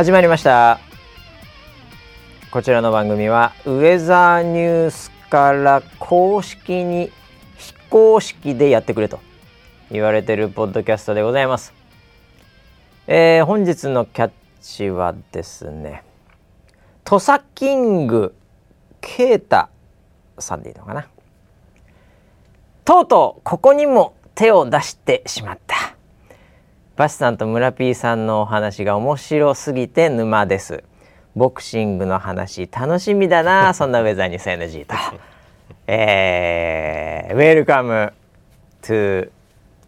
[0.00, 0.80] 始まりました。
[2.50, 7.12] こちらの番組はウェザーニュースから公式に
[7.58, 9.20] 非公式でやってくれと
[9.90, 11.74] 言われてるポッドキャストでございます、
[13.08, 14.30] えー本日のキャッ
[14.62, 16.02] チはですね
[17.04, 18.34] 土佐キング
[19.02, 19.68] ケータ
[20.38, 21.08] さんでいいのかな。
[22.86, 25.99] とうとうここにも手を出してしまった。
[27.00, 30.84] バシさんと村 P さんのお話が面白すぎて沼です。
[31.34, 34.94] ボクシングの話楽しみだな そんなウェザーニュース NG と。
[35.88, 38.12] えー、 welcome
[38.82, 39.30] to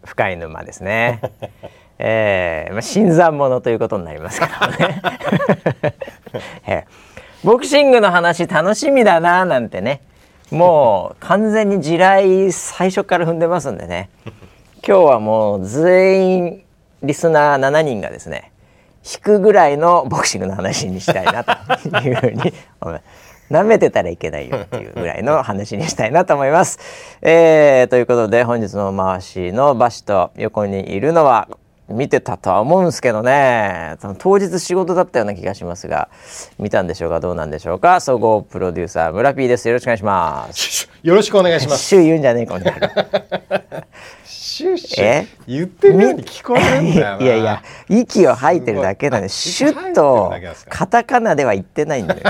[0.03, 1.21] 深い沼ですね。
[1.99, 5.01] えーまあ、新参者ということになりますからね、
[6.65, 6.83] えー
[7.43, 10.01] ボクシングの話楽しみだななんてね。
[10.49, 14.09] もう完全に地雷最初から踏んでますんでね。
[14.77, 16.63] 今日はもう全員
[17.03, 18.51] リスナー7人がですね
[19.03, 21.51] 引くぐらいのボクシングの話にしたいなと
[21.99, 23.33] いうふうに思います。
[23.51, 26.79] 舐めてたらいけないよっていうぐらいの話にしたいなと思います。
[27.21, 31.49] えー、ということで本日の回しのバシと横にいるのは
[31.89, 36.09] 見てたとは思うんですけどね当日仕事だったような気がしますが
[36.57, 37.99] 見たんでしょうかどうなんでしょうか？
[37.99, 40.89] 総合プロデューサー村 P ですよろしくお願いします。
[41.03, 41.83] よろしくお願いします。
[41.83, 42.77] シュー言うんじゃねえこんなの
[44.25, 45.27] シュッシュえ？
[45.47, 47.23] 言ってるように聞こえるんだよな。
[47.23, 50.31] いやいや息を吐いてるだけなんでシュッと
[50.69, 52.21] カタカナでは言ってないんだよ。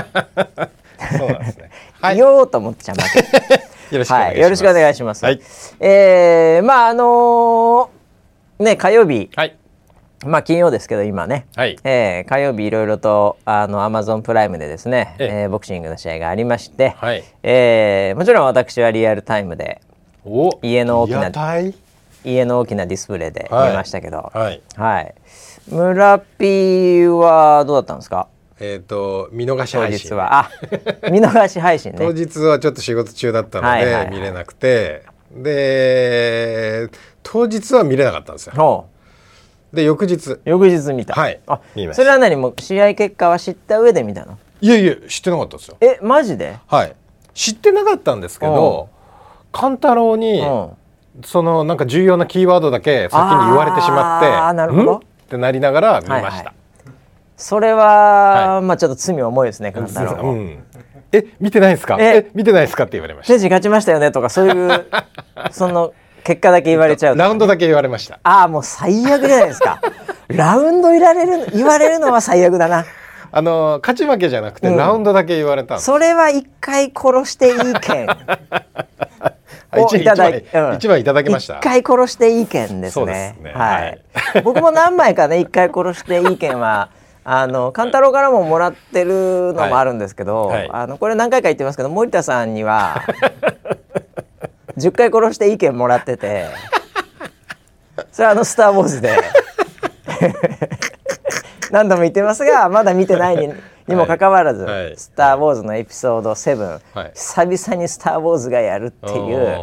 [1.16, 1.70] そうなんですね。
[2.00, 2.16] はい。
[2.16, 3.20] 言おうと思ってちゃ負け。
[3.94, 4.34] よろしくお願いします。
[4.34, 5.24] はい、よろしくお願いします。
[5.24, 5.40] はい。
[5.80, 7.88] えーまああのー
[8.64, 9.56] ね火曜日、はい。
[10.26, 19.80] まあ金曜ですけど今ね、はいえー火曜日いろいろとあのアマゾンプライムでですね、えええーボクシングの試合がありまして、はいえーもちろん私はリアルタイムで
[20.24, 21.30] お家の大きな
[22.24, 24.62] 家の大きなディスプレイで見はいましたけど、はい。
[24.76, 25.14] はい。
[25.68, 28.28] 村 P はどうだったんですか？
[28.60, 30.08] えっ、と見逃し当配信。
[30.08, 30.38] 日は。
[30.38, 30.50] あ、
[31.10, 32.14] 見逃し配信当 ね。
[32.14, 35.02] 日はちょっと仕事中だったので、はいはいはい見れなくて、
[35.36, 36.88] で
[37.24, 38.52] 当日は見れなかったんですよ。
[38.54, 38.86] ほ
[39.72, 40.40] で翌日う。
[40.44, 41.14] 翌日見た。
[41.14, 44.38] はいあ見ましたそれは何もう試合結果は知った上で見たの？
[44.60, 45.76] いやいや知ってなかったですよ。
[45.80, 46.56] え、マジで？
[46.68, 46.94] はい。
[47.34, 48.88] 知ってなかったんですけど、
[49.50, 50.70] 勘太郎に、うん。
[51.24, 54.96] そのなんか重要なキーワードだけ先に言われてしまってあーなるほどん？
[54.96, 56.28] ってなりながら見ました。
[56.28, 56.54] はいはい
[57.36, 60.44] それは、まあちょっと罪重いですね、簡単うに。
[60.44, 60.64] ん
[61.10, 61.96] え見てないですか？
[61.98, 64.86] ええ見てないですかって言われまし選手勝ちましたよねとか、そういう、
[65.50, 65.92] その
[66.24, 69.80] 結果だけ言われちゃたうとラウンドだけ言われましたああ、もう最悪じゃないですか。
[70.28, 72.86] ラウンドいられる、言われるのは最悪だな。
[73.30, 78.06] あの勝ち負けじゃなくて、うんラウンドだけ言われたそれは一回殺していい件。
[79.70, 80.44] あ一をいただい
[80.76, 83.06] 一枚いただきました一回殺していい件ですね。
[83.06, 84.00] ですねはい。
[84.44, 86.90] 僕も何枚かね一回殺していい件は。
[87.26, 93.02] あの勘太郎からももらってるのもあるんですけど、はいはいあのこれ何回か言ってますけど森田さんには
[94.76, 96.46] 10回殺していい件もらってて。
[98.10, 99.18] それはあの「スター・ウォーズ」で。
[101.70, 103.52] 何度も言ってますがまだ見てないに
[103.88, 104.84] にもかかわらず「はい。
[104.86, 107.12] はいスター・ウォーズ」のエピソード7、はい。
[107.14, 109.56] 久々に「スター・ウォーズ」がやるっていう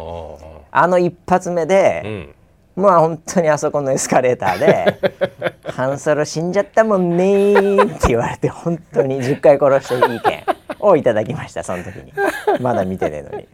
[0.70, 2.34] あの一発目で、うん。
[2.74, 4.98] まあ本当にあそこのエスカレーターで
[5.72, 10.44] 「ハンソロ死んじゃったもんねー」って言われて本当に10回殺していい件
[10.80, 12.12] をいただきましたその時に。
[12.60, 13.48] まだ見てねえのに。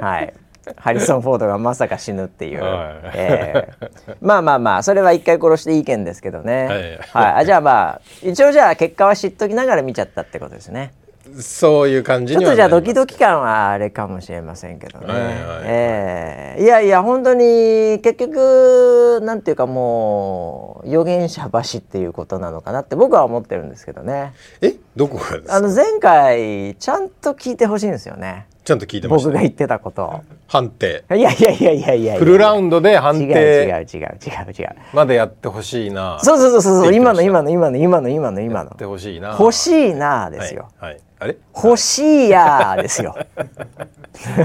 [0.00, 0.34] はい
[0.76, 3.10] ハリソン・フォードがまさか死ぬっていう、はい。
[3.14, 3.88] えー
[4.20, 6.66] まあまあまあそれは1回殺していい件ですけどね。
[7.12, 7.24] はい。
[7.32, 10.92] はい、あじゃあまあ一応じゃあ結果は知っときながら見ちゃったってことですね。
[11.40, 15.06] そういう感じちょっとじゃあドキドキ感はあれかもしれませんけどね。
[15.06, 15.34] はいはい
[15.66, 16.62] ええ。
[16.62, 24.32] いやいや本当に結局なんていうかもう預言者橋っていうことなのかなって僕は思ってるんですけどね。
[24.62, 24.76] え？
[24.98, 25.54] どこがですか？
[25.54, 28.46] あの前回ちゃんと聞いてほしいんですよね。
[28.64, 29.28] ちゃんと聞いてました？
[29.28, 30.22] 僕が言ってたこと。
[30.48, 31.04] 判定。
[31.10, 32.18] いやいやいやいやいや。
[32.18, 34.76] フルラウンドで判違う違う定違う違う違う。
[34.92, 36.18] までやってほしいな。
[36.20, 38.70] そうそうそうそう今の今の今の今の今の今の。
[38.70, 39.36] やってほしいな。
[39.38, 40.68] 欲しいなですよ。
[40.78, 41.00] はい、はい。
[41.20, 41.36] あれ？
[41.54, 43.16] 欲しいやーですよ。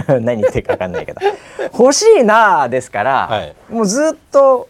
[0.22, 1.20] 何言ってるか分かんないけど。
[1.78, 3.56] 欲しいなーですから、はい。
[3.70, 4.70] もうずっと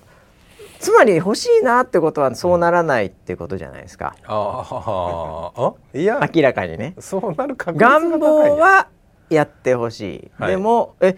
[0.83, 4.15] つまり欲しいなってことはそうならないってことじゃないですか。
[4.25, 6.19] あああ いや。
[6.35, 6.93] 明らかにね。
[6.99, 8.87] そうなる確率が願望は
[9.29, 10.51] やってほしい、はい。
[10.51, 11.15] でもえ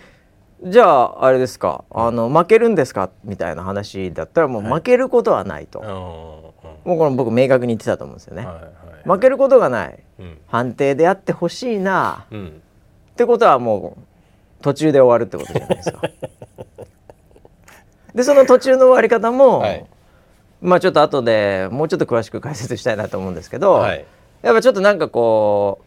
[0.63, 1.83] じゃああれですか。
[1.89, 5.95] あの負けるんですかみたいな話だったらもう負けることはないと、うんうん
[6.85, 9.09] もうこれ僕明確に言ってたと思うんですよね、はいはい。
[9.09, 9.99] 負けることがない。
[10.19, 10.37] うん。
[10.45, 12.61] 判定であってほしいなうん。
[13.11, 16.01] ってことはもう途中で終わるってことじゃないですか。
[18.15, 19.85] でその途中の終わり方も、はい。
[20.61, 24.05] まあちょっと後でもうちょっと詳しく解説したいなと思うんですけど、はい。
[24.41, 25.81] やっぱちょっとなんかこ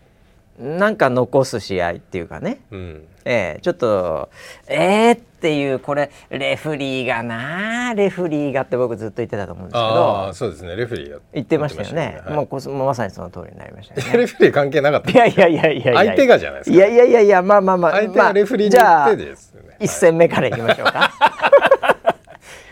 [0.60, 3.04] うなんか残す試合っていうかね、うん。
[3.24, 4.28] ええちょっと
[4.66, 10.28] えーっていうこれレフリーがなレフリーがって僕ずっと言ってたと思うんですけあど。
[10.28, 10.76] あそうですね。
[10.76, 12.20] レフェリーや言ってましたよね。
[12.26, 12.34] はい。
[12.34, 14.12] もうもうまさにその通りになりましたよね。
[14.18, 17.92] レフェリー関係なかったいやいやいやいや相手がじゃないですかいやいやいやいやまあまあまあ。
[17.92, 19.76] 相手まあがレフェリーにじゃあよってですよね。
[19.80, 21.12] 一戦目からいきましょうか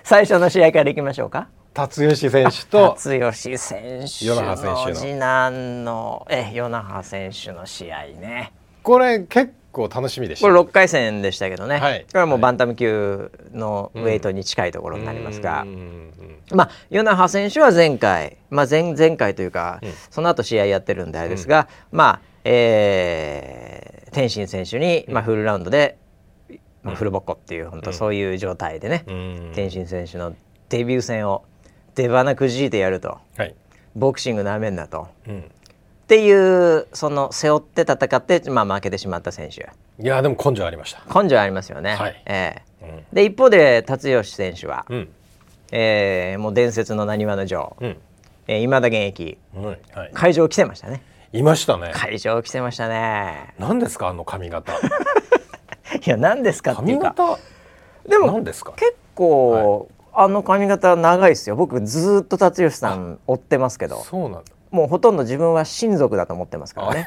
[0.05, 1.49] 最初の試合からいきましょうか。
[1.75, 4.95] 辰吉選手と辰吉選手のの。
[4.95, 8.53] 次男のえ与那覇選手の試合ね。
[8.83, 10.47] これ結構楽しみでした。
[10.47, 12.01] これ6回戦でしたけどね、はい。
[12.03, 16.13] これはもうバンタム級のウェイトに近いところになりますが、うんうんうん
[16.53, 19.93] まあ与那覇選手は前回、まあ、前前回というか、うん。
[20.11, 23.87] その後試合やってるんであれですが、まあえー
[24.17, 25.99] 天心選手に、まあ、フルラウンドで、
[26.87, 29.53] まあ、フルボッコっていう本当そういう状態でね、うん。
[29.55, 30.35] 天心選手の
[30.69, 31.45] デビュー戦を
[31.95, 33.55] 出花くじいてやるとはい。
[33.95, 35.09] ボクシングなめんなと。
[35.27, 35.41] うん。
[35.41, 35.43] っ
[36.07, 39.69] ていうその背負って戦って、まあ、負けてしまった選手。
[40.03, 41.23] いやでも根性ありました。
[41.23, 41.95] 根性ありますよね。
[41.97, 42.23] はい。
[42.27, 42.87] ええ。
[42.87, 43.05] うん。
[43.13, 45.09] で一方で辰吉選手は、うん。
[45.73, 47.97] えーもう伝説のなにわの女王、うん。
[48.47, 49.39] えー、未だ現役。
[49.55, 50.11] はいはい。
[50.15, 51.03] 会場来てましたね。
[51.33, 51.91] いましたね。
[51.93, 53.55] 会場来てましたね。
[53.59, 54.73] 何ですかあの髪型
[55.95, 57.15] いや何ですかっていうか。
[57.17, 57.39] 髪型。
[58.09, 58.57] でも結
[59.15, 61.57] 構、あの髪型長いですよ。
[61.57, 63.97] 僕ずーっと辰吉さん追ってますけど。
[64.03, 64.43] そうなんだ。
[64.71, 67.07] もうほとんど自分は親族だと思ってますからね。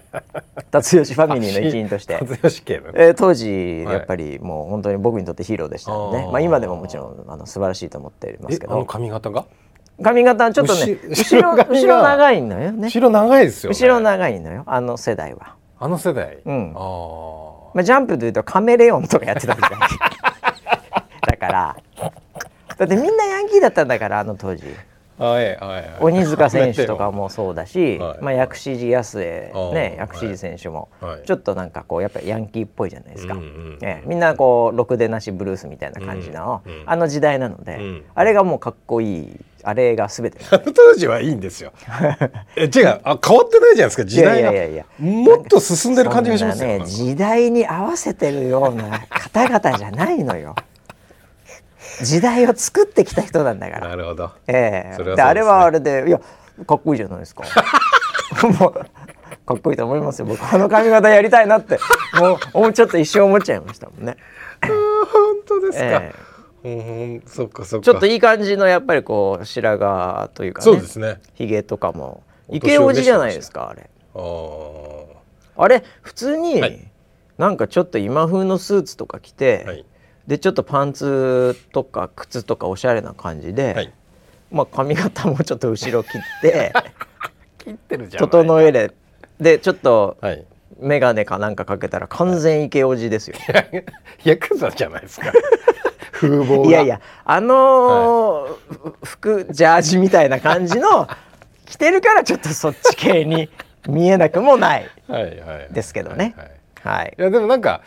[0.70, 2.18] 辰吉ファミリーの一員として。
[2.18, 2.90] 辰吉家の？
[2.94, 3.94] えー当時はい。
[3.94, 6.28] やっぱりもう本当に僕にとってヒーローでしたので、ね。
[6.30, 9.46] まあ、今でももちろんあの素晴らしいと思っていますけえあのど髪型が？
[10.02, 12.88] 髪型はちょっとね後後ろ後ろ長いのよね。
[12.88, 13.74] 後ろ長いですよね。
[13.78, 16.38] 後ろ長いのよあの世代は、あの世代？
[16.44, 16.72] うん。
[16.76, 19.70] あまあ、ジャンプでいうとカメレオンとかやってたみたい
[21.26, 21.76] だから
[22.76, 24.64] だってみんなヤンキーだったんだからあの当時。
[26.00, 28.18] 鬼塚選手とかもそうだし、はい。
[28.22, 31.22] まあ、薬師寺康江ね薬師寺選手もはい。
[31.26, 33.34] ちょっとなんかこうやっぱりヤンキーっぽいじゃないですか、
[34.06, 41.72] みんなこうろくでなしブルースみたいな感じの、あの時代なので、うんあれがもうかっこいいあれが全てあの 当時はいいんですよ。
[42.56, 44.52] え違うあ変わってないじゃないですか時代が。
[44.52, 44.84] いやいやいやいや。
[44.98, 50.54] もっと進んでる感じがしますね時代に合わせてるような方々じゃないのよ
[52.02, 53.88] 時代を作ってきた人なんだから。
[53.88, 54.30] なるほど。
[54.46, 54.94] ええ。
[54.96, 55.16] それはそうですね。
[55.16, 56.20] であれはあれでいや
[56.66, 57.44] かっこいいじゃないですか。
[58.60, 58.72] もう
[59.44, 60.26] かっこいいと思いますよ。
[60.26, 61.78] 僕あの髪型やりたいなって
[62.18, 64.16] もうもうちょっと一生思っちゃいましたもんね、
[64.60, 66.12] あ本当ですか、え
[66.64, 67.82] うんそっかそっか。
[67.82, 71.20] えちょっといい感じのやっぱりこう白髪というかねそうですね。
[71.34, 72.22] ひげとかも。
[72.48, 73.90] お年を召してました池王子じゃないですかあれ。
[74.14, 75.06] あー。
[75.56, 76.88] あれ普通に、はい。
[77.38, 79.84] なんかちょっと今風のスーツとか着て、はい
[80.26, 83.92] でちょっとパンツとか靴とかおしゃれな感じで、はい。
[84.50, 86.72] まあ髪型もちょっと後ろ切って
[87.58, 88.90] 切ってるじ整えれ
[89.40, 90.44] でちょっとはい。
[90.80, 93.36] 眼鏡かなんかかけたら完全イケオジですよ。
[94.24, 95.32] ヤクザじゃないですか。
[96.12, 96.66] 風貌が。
[96.66, 98.56] いやいやあのー
[99.04, 101.08] ふ服ジャージみたいな感じの
[101.66, 103.48] 着てるからちょっとそっち系に
[103.88, 104.90] 見えなくもない。
[105.08, 105.68] はいはいはい。
[105.70, 106.34] ですけどね。
[106.36, 106.46] はい
[106.84, 106.98] はい。
[106.98, 107.14] はい。
[107.16, 107.22] い。
[107.22, 107.82] やでもなんか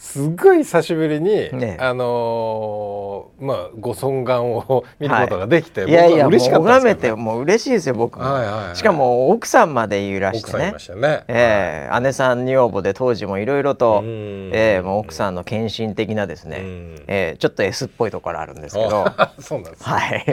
[0.00, 8.76] すっごい久しぶりに、ねあのーまあご尊顔を見ることができて、いやいやもう僕は嬉しかったですよ、ね、てもう嬉しいですよ僕も、はいはいはい。
[8.76, 10.70] しかも奥さんまでいらしてね。
[10.70, 11.24] 奥さんね。
[11.28, 14.50] ええ姉さん女房で当時もいろいろと、うん。
[14.54, 16.94] ええもう奥さんの献身的なですね、うん。
[17.06, 19.04] ええちょっと S っぽいところあるんですけど。
[19.06, 19.86] あ そうなんです、ね。
[19.86, 20.24] はい。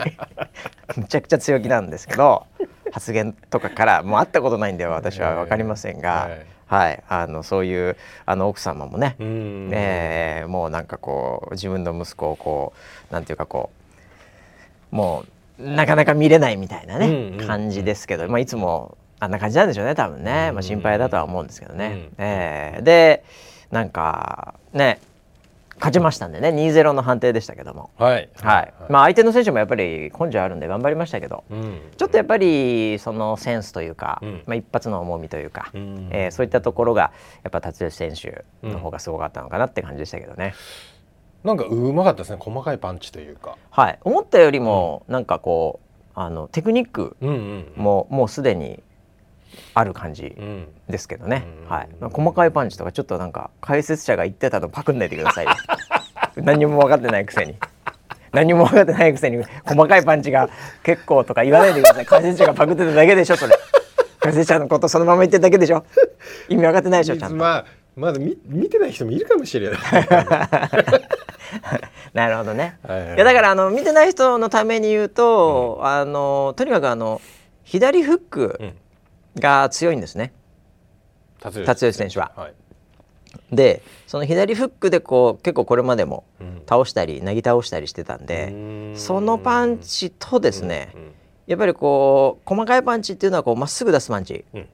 [0.96, 2.46] むちゃくちゃ強気なんですけど
[2.92, 9.70] 発言とかからもう会ったことないんで私は分かりませんが、はい、あのそういうあの奥様もね、うん。
[9.72, 12.74] ええもうなんかこう自分の息子をこ
[13.10, 13.70] うなんていうかこ
[14.92, 15.26] うも
[15.60, 22.10] うなかなか見れないみたいなね、うんうん感じですけど、まあ、いつもあんな感じなんでしょうね多分ね、まあ、心配だとは思うんですけどね。
[22.18, 22.24] うん。
[22.24, 22.82] ええ。
[22.82, 23.24] で
[23.72, 25.00] なんかね
[25.78, 26.50] 勝ちましたんでね。
[26.50, 27.92] 2-0の判定でしたけども。
[27.98, 28.30] はい。
[28.42, 31.80] はい、まあ相手の選手もやっぱり根性あるんで頑張りましたけど、うん。
[31.96, 34.44] ちょっとやっぱりそのセンスというか、うん。
[34.46, 36.10] まあ、一発の重みというか、うん。
[36.12, 37.12] えーそういったところが
[37.44, 40.54] やっぱ辰吉選手の方がすごかったのかなって感じでしたけどね、
[41.44, 42.38] なんかうまかったですね。
[42.40, 43.58] 細かいパンチというか。
[43.70, 45.88] はい、思ったよりもなんかこう
[46.20, 48.82] あのテクニックうんうんももうすでに
[49.74, 50.68] ある感じうん。
[50.90, 51.70] ですけどね、うん。
[51.70, 51.90] はい。
[52.00, 55.52] まあ、細かいパンチとかちょっとなんか解説者が言ってたのパクんないでくださいよ。
[56.38, 57.56] 何にも分かってないくせに。
[58.32, 60.50] 何にも分かってないくせに細かいパンチが
[60.84, 62.06] 結構とか言わないでください。
[62.06, 63.56] 解説者がパクってただけでしょそれ。
[64.20, 65.86] 解説者のことそのまま言ってるだけでしょ。
[66.50, 67.36] 意味分かってないでしょちゃんと。
[67.38, 69.80] まあまだ見見てない人もいるかもしれない。
[72.14, 72.78] なるほどね。
[72.88, 73.16] はいはい。
[73.16, 77.22] いやだからあの見てない人のために言うと、あのとにかくあの
[77.64, 78.74] 左フックうん
[79.40, 80.34] が強いんですね。
[81.40, 82.32] 辰辰吉選手は。
[82.36, 82.54] はい。
[83.52, 86.62] でその左フックでこう結構これまでもうん。
[86.68, 88.98] 倒したりなぎ倒したりしてたんうで、ーん。
[88.98, 91.12] そのパンチとですね、うん
[91.48, 94.68] やっぱりこう細かいパンチっていうのはこうまっすぐ出すパンチ、うん。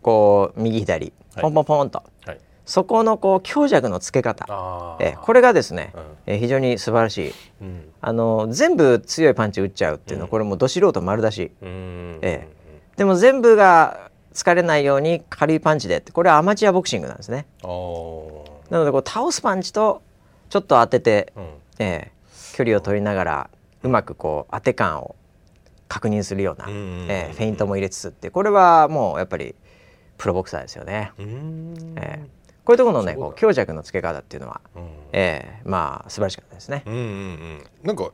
[0.00, 1.12] こう右左。
[1.34, 1.42] はい。
[1.42, 2.38] ポンポンポンと、はい。
[2.64, 6.02] そこのこう強弱のつけ方、えこれがですね、うん。
[6.24, 7.34] え非常に素晴らしい。
[7.60, 7.92] うん。
[8.00, 10.30] あの全部強いパンチ打っちゃうっていうのは、うん。
[10.30, 11.52] これもうど素人丸出し。
[11.60, 12.18] うん。
[12.22, 12.48] え
[12.98, 17.46] でも全部が疲れないように軽いパンチでってこれはアマチュアボクシングなんですね。
[17.62, 17.68] な
[18.78, 20.02] のでこう倒すパンチと
[20.50, 21.48] ちょっと当てて、うん。
[21.78, 22.18] えー
[22.56, 23.50] 距離を取りながら
[23.84, 25.14] うまくこう当て感を
[25.86, 29.54] 確認するような、えーフェイントも入れつつってこれはもうやっぱり
[30.16, 31.94] プロボクサーですよね、うーん。
[31.98, 34.82] えーこういうところのねこう強弱のつけ方っていうのは、うん。
[35.12, 37.64] えーまあ素晴らしかったですね、うんうんうん。
[37.84, 38.10] なんか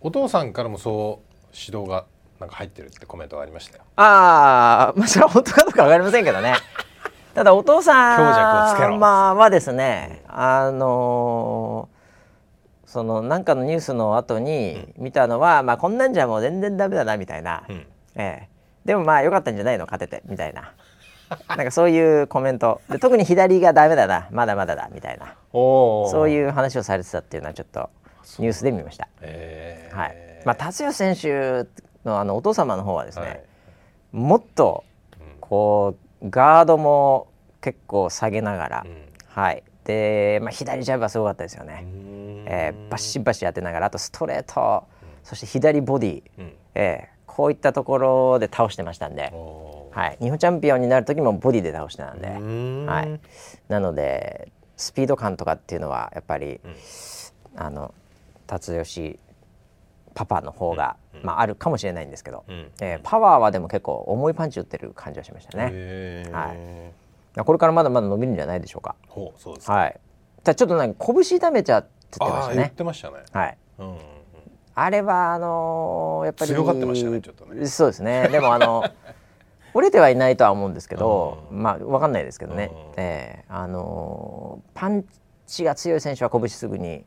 [0.00, 2.04] お父さんからもそう指導が
[2.40, 3.84] なんか入ってるってコメントがありましたよ。
[3.96, 6.54] ああまあそれは本当かどうかわかりませんけどね。
[7.34, 11.96] ただお父さんまあはですねあのー
[12.96, 17.86] そのなんかのニュースの後に見たのは、まあこんなんじゃもう全然ダメだなみたいな、うん。
[18.14, 18.48] ええ。
[18.86, 20.72] でもまあ良かったんじゃないの勝ててみたいな。
[21.56, 22.80] なんかそういうコメント。
[22.88, 25.34] で特に左がダメだなまだまだだみたいな。
[25.52, 27.90] おそういうう話をされてたっていうのはちょっと
[28.38, 29.08] ニュースで見ました。
[29.20, 29.96] えー。
[29.96, 30.16] はい。
[30.46, 31.66] まあ、達吉選手
[32.06, 33.42] のあのお父様の方はですね、はい。
[34.12, 34.84] もっと
[35.20, 35.40] うん。
[35.40, 37.28] こうガードも
[37.60, 38.96] 結構下げながら、うん。
[39.28, 39.62] はい。
[39.84, 41.84] で、まあ、左ジャブはすごかったですよね、
[42.46, 44.84] えーバシバシ当てながらあとストレート、
[45.22, 46.52] そして左ボディ、うん。
[46.74, 49.30] えーこういったところで倒してましたんで、
[49.90, 53.20] はい、日本チャンピオンになる時もボディで倒してたんで、はい、
[53.68, 56.74] なのでスピード感とかっていうのはやっぱり、うん。
[57.56, 57.94] あの
[58.46, 59.18] 辰吉
[60.16, 66.24] パパの方が、うんまあ、あるかもしれないんですけど、うんえーパワーはでも結構重いパンチ打ってる感じがしましたね。
[66.32, 68.94] はいこれからまだまだ伸びるんじゃないでしょうか。
[69.08, 70.00] ほうそうですかはい。
[70.42, 72.72] ただちょっとなんか拳痛めちゃって言ってましたね。
[72.74, 73.58] てましたねはい。
[73.78, 73.96] うんうん
[74.78, 78.28] あれはあのーやっぱり強がってましたねちょっとねそうですね。
[78.28, 78.84] でもあの
[79.74, 82.70] 折れてはいないとは思うんですけど、うんまあわかんないですけどね。
[82.72, 85.04] うんええあのーパン
[85.46, 87.04] チが強い選手は拳すぐに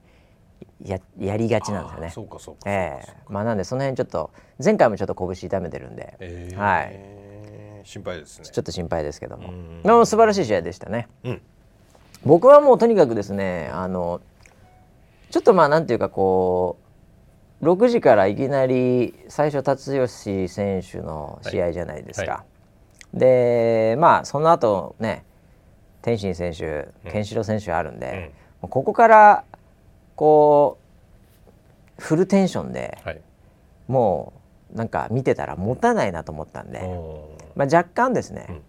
[0.84, 2.10] ややりがちなんですよね。
[2.10, 3.14] そうかそうかええ。
[3.28, 4.32] まあなんでその辺ちょっと
[4.64, 6.50] 前回もちょっと拳痛めてるんで、え。
[6.54, 7.20] ーはい。
[7.84, 8.46] 心配ですね。
[8.46, 11.08] ちょっと心配ですけども、うんでも素晴らしい試合でしたね。
[11.24, 11.42] うん。
[12.26, 14.22] 僕はもうとにかくですねあの
[15.32, 16.78] ちょっとまあなんていうかこ
[17.62, 22.32] う6時からいきなり最初辰吉選手の試合じゃないですか。
[22.32, 22.44] は
[23.14, 25.26] でまあその後ね
[26.02, 26.66] 天心選手
[27.06, 27.12] うん。
[27.12, 28.70] ケンシロウ選手あるんで、うん。
[28.70, 29.44] ここから
[30.20, 30.78] こ
[31.98, 33.22] うフルテンションではい。
[33.88, 34.34] も
[34.74, 38.62] うなんか見てたら持たないなと思ったんで、おまあ、若干ですね、うん。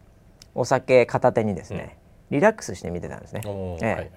[0.54, 1.98] お酒片手にですね、
[2.30, 3.42] リラックスして見てたんですね。
[3.44, 3.86] ええ。
[3.86, 4.10] はいはい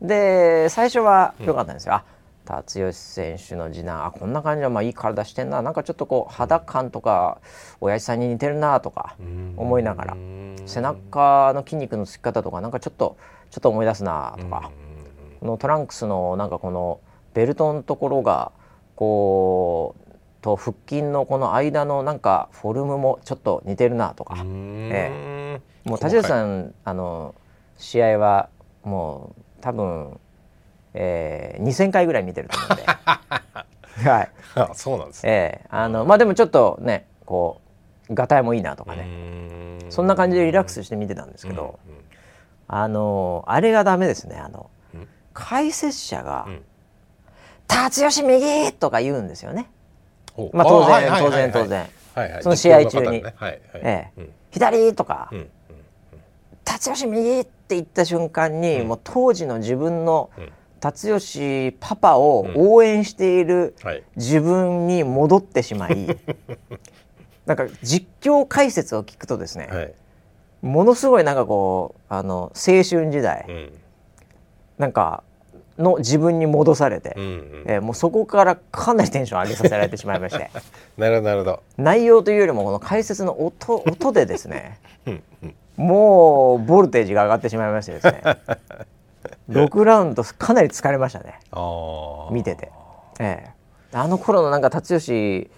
[0.00, 1.94] で最初は良かったんですよ。
[1.94, 2.04] あ
[2.44, 5.62] 辰吉選手の次男あこんな感じはまあいい体してんな。
[5.62, 7.40] なんかちょっとこう肌感とか
[7.80, 9.54] 親父さんに似てるなとかうん。
[9.56, 10.14] 思いながら。
[10.14, 10.56] うん。
[10.66, 13.16] 背中の筋肉のつき方とかなんかちょっと
[13.50, 14.70] ちょっと思い出すなとか。
[14.70, 14.85] こ
[15.42, 17.00] のトランクスのなんかこの
[17.34, 18.52] ベルトのところが
[18.94, 20.06] こう
[20.40, 24.34] と腹筋のこの間のなんかフォルムもちょっと似てるなとか。
[24.34, 24.90] うーん。
[24.92, 27.34] えもう立吉さんあの
[27.78, 28.48] 試合は
[28.84, 30.18] もう多分、
[30.94, 32.84] えー、2,000回ぐらい見てると思うんで、
[34.10, 34.30] はい。
[34.54, 35.32] あそうなんですね。
[35.32, 37.60] えー、あのまあでもちょっとねこ
[38.08, 41.78] うがたいもいいなとかね、ねそんな感じでリラックスして見てたんですけど、
[42.68, 44.36] あのあれがダメですね。
[44.36, 44.75] あのうん
[45.36, 46.62] 解説者がうん
[47.68, 49.68] 「辰吉右!」とか言うんですよね。
[50.52, 51.88] まあ当然、当然当然、
[52.42, 53.22] その試合中に。
[54.50, 55.28] 左とか。
[55.32, 55.50] うん
[56.64, 58.88] 「辰吉右!」って言った瞬間に、うん。
[58.88, 60.52] もう当時の自分のうん。
[60.78, 64.02] 辰吉パパを応援しているはい。
[64.14, 66.06] 自分に戻ってしまい、
[67.46, 69.94] なんか実況解説を聞くとですね、はい。
[70.62, 73.72] ものすごいなんかこうあの青春時代、うん。
[74.78, 75.22] なんか
[75.78, 77.64] の自分に戻されて、うんうん。
[77.66, 80.50] えーもうそこからかなりテンション上げさせられてしまいまして。
[80.96, 81.62] なるほどなるほど。
[81.76, 85.54] 内容というよりもこの解説の音 音でですねうんうん。
[85.76, 88.22] もうボルテージが上がってしまいましてですね。
[89.50, 91.38] 6ラウンドかなり疲れましたね。
[92.30, 92.72] 見てて、
[93.20, 93.50] ええ。
[93.92, 95.50] あの頃のなんか辰吉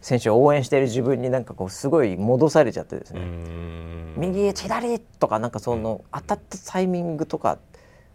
[0.00, 4.14] 選手を応援している自分になんかこうすごい戻されちゃってですね、ん。
[4.16, 7.58] 右左とかなんかその当たったタイミングとか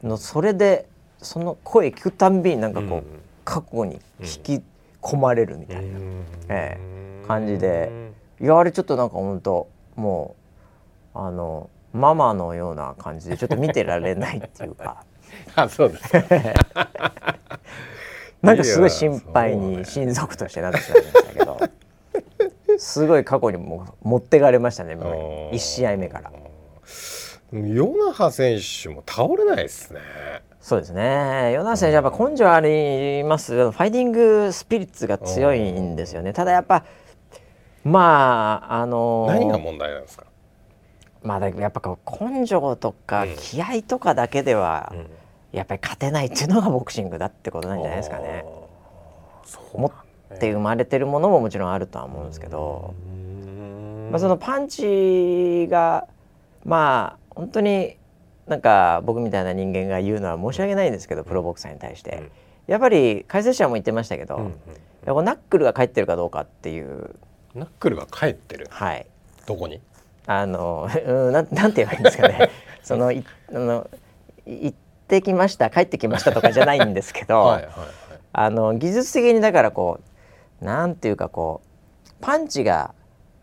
[0.03, 0.87] のそれで
[1.21, 3.03] その声聞くたんびになんかこう、うん。
[3.45, 4.63] 過去に引き
[5.01, 6.25] 込まれるみたいな、うん。
[6.49, 6.77] え
[7.27, 7.91] 感じで。
[8.41, 10.35] いやあれちょっとなんか本当も
[11.13, 15.03] うあのママのような感じでちょっと見てられないっていうか。
[15.55, 16.23] あそうですか。
[18.41, 21.59] なんかすごい心配に親族としてなってしまいましたけど。
[22.77, 26.31] すごい過去にも持ってかれましたねもう1試合目から。
[27.51, 29.99] ヨナハ選手も倒れないですね
[30.59, 31.53] そうですね。
[31.53, 33.71] ヨナ選手やっぱ根性あります。
[33.71, 36.33] ファイティングスピリッツが強いんですよね。
[36.33, 36.83] ただやっぱ
[37.83, 40.25] まああの何が問題なんですか、
[41.23, 43.35] まあだやっぱこう根性とかうん。
[43.37, 45.07] 気合とかだけではうん。
[45.51, 48.45] やっぱり勝てないっていうのがボクシングだってことなんじゃないですかね。
[49.45, 52.93] そう持って生まれてるものももちろんあるとは思うんですけど、
[54.11, 56.05] まあ、そのパンチが
[56.65, 57.95] まあ本当に
[58.49, 62.31] なんか僕みたいな人間が言うのは申し訳ないんですけどプロボクサーに対して、うん。
[62.67, 64.53] やっぱり解説者も言ってましたけど、うんうん
[65.05, 67.15] ナックルが返ってるかどうかっていう。
[67.55, 68.67] ナックルが帰ってる？
[68.69, 69.07] はい。
[69.47, 69.81] どこに？
[70.27, 72.51] あの うんなんなんて言えばいいんですかね。
[72.83, 73.89] そのいあの
[74.45, 74.77] い行っ
[75.07, 77.87] てきました帰ってきましたとかじゃないんですけど、 はいはいはい。
[78.33, 79.99] あの技術的にだからこ
[80.61, 82.93] うなんていうかこうパンチが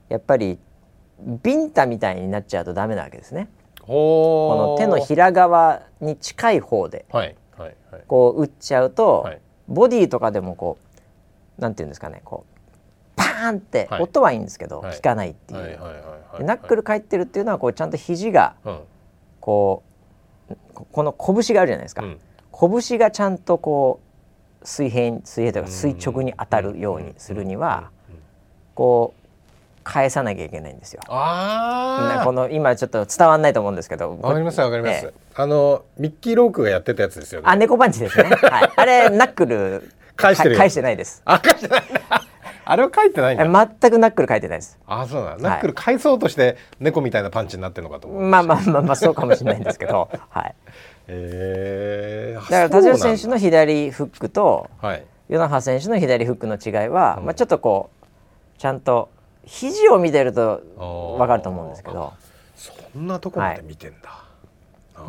[0.09, 0.61] やっぱり
[1.19, 3.49] ビンタみたいになっちゃうとダメなわけですね。
[3.87, 7.07] ここの手のひら側に近い方で
[8.09, 9.41] こう打っちゃうと、はい。
[9.69, 10.79] ボディとかでもこ
[11.59, 14.03] うなんていうんですかねこうパーンってはい。
[14.03, 14.97] 音はいいんですけど、はい。
[14.97, 15.79] 効かないっていう。
[16.41, 18.81] ナックル返ってるっていうのはこうちゃんと肘がうん。
[19.41, 19.83] こ
[20.51, 22.19] うここの拳があるじゃないですか、うん。
[22.53, 24.01] 拳がちゃんとこ
[24.63, 27.91] う水平水平というか垂直に当たるようにするには
[28.75, 29.26] こう
[29.87, 31.01] 返さなきゃいけないんですよ。
[31.09, 37.47] なあこの今ちょっと伝わんないと思うんですけどあわかりますわかります、ええあのミッキー・ロークがやってたやつですよね。
[37.47, 39.93] あ猫パンチですね、 はい、あれナックル。
[40.17, 41.21] 返して返してないです。
[41.27, 41.83] あ返してない。
[42.69, 44.79] あれは書いてない全くナックル返ってないです。
[44.87, 48.23] あそうなんだナックル返そうとして猫みたいなパンチになってるのかと思う。
[48.23, 50.55] まあまあまあまあそうかもしれないんですけど、はい、
[51.07, 55.05] えー、だから田代選手の左フックとはい。
[55.29, 58.07] 与那覇選手の左フックの違いは、まあ、ちょっとこう
[58.59, 59.11] ちゃんと
[59.47, 60.63] 肘を見てると
[61.19, 62.13] 分かると思うんですけど。
[62.57, 64.25] そんなとこまで見てんだ、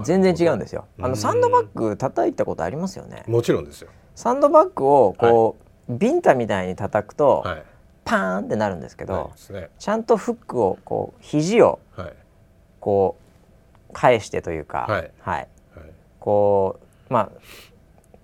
[0.04, 0.86] 全然違うんですよ。
[1.00, 3.24] あうんのサンドバッグ叩いたことありますよね。
[3.28, 3.90] もちろんですよ。
[4.16, 5.56] サンドバッグをこ
[5.90, 7.64] う、ビンタみたいに叩くと、はい。
[8.04, 9.70] パーンってなるんですけど、ね。
[9.80, 12.14] ちゃんとフックをこう肘をはい。
[12.80, 13.18] こ
[13.90, 15.02] う返してというか、はい。
[15.02, 15.48] はい、はい。
[16.20, 17.26] こうまあ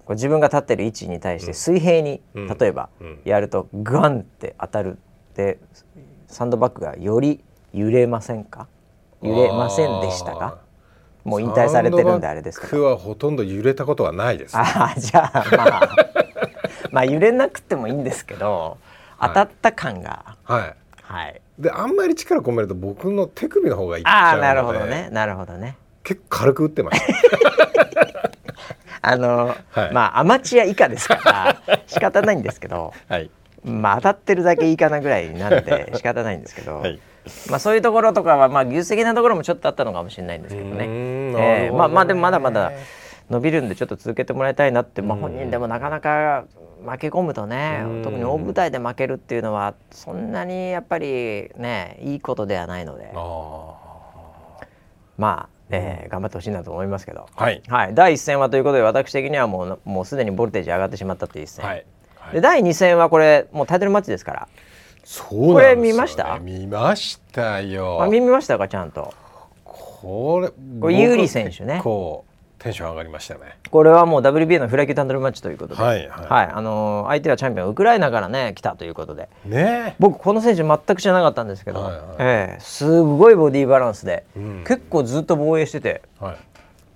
[0.06, 2.47] こう自分が立ってる位置に対して水平に、うん。
[2.47, 3.21] 例えばうん。
[3.26, 4.97] やるとガンって当たる
[5.36, 5.60] で
[6.28, 7.43] サンドバッグがより
[7.74, 8.67] 揺れませんか？
[9.22, 10.58] 揺れませんでしたか？
[11.24, 12.69] もう引退されてるんであれですけど。
[12.69, 14.58] サンドバッグはほとんど揺れたことはないです。
[14.58, 15.96] ああじゃあまあ
[16.91, 18.78] まあ揺れなくてもいいんですけど
[19.19, 20.38] 当たった感が。
[20.43, 20.76] はい。
[21.02, 24.48] はい、であんまり力込めると僕の手首の方がいっちゃうので。
[24.48, 25.10] ああなるほどね。
[25.12, 25.78] なるほどね。
[26.04, 27.06] 結構軽く打ってました。
[29.10, 29.93] あの、はい。
[29.93, 32.93] まあアマチュア以下ですから仕方ないんですけど。
[33.08, 33.30] はい
[33.63, 36.99] まあ当たってるだけいいかなぐらいなんで仕方ないんですけど、はい。
[37.49, 40.86] まあそういうところとかはまあ技術的なところもちょっとあったのかもしれないんですけどね。
[40.86, 41.34] ん。
[41.34, 42.71] なるえーまあまあでもまだまだ
[43.30, 46.45] 伸びるんでちょっと続けてもらいたいなって、まあ、うん本人でもなかなか
[46.86, 48.04] 負け込むとねうん。
[48.04, 53.12] 特に大舞台で負けるっていうのはそんなにやっぱりねいいことではないので。
[53.15, 53.73] あ
[55.17, 57.62] まあ、えー頑張ってほしいなと思いますけど、ーはい。
[57.67, 61.86] はい、第1戦はということで私的にはもうもうすでにボルテージ上がってしまったという一戦、はい
[62.34, 64.48] で第2戦はこれもうタイトルマッチですから、
[65.04, 65.54] そうなんですよね。
[65.54, 66.39] これ見ました？
[66.39, 67.98] 見ましたよ。
[68.00, 69.13] まあ、見ましたかちゃんと。
[69.63, 70.50] これ
[70.82, 71.80] これ有利選手ね。
[71.84, 73.58] こうテンション上がりましたね。
[73.69, 76.08] これはもう WBA のフライ級タイトルマッチということで、はい。
[76.10, 79.28] はいあのー相手はチャンピオンウクライナからね来たということで。
[79.46, 79.96] ね。
[80.00, 82.02] 僕この選手全く知らなかったんですけど、はいはい。
[82.19, 84.63] ええすごいボディバランスで、うん。
[84.65, 86.02] 結構ずっと防衛してて。
[86.19, 86.38] はい。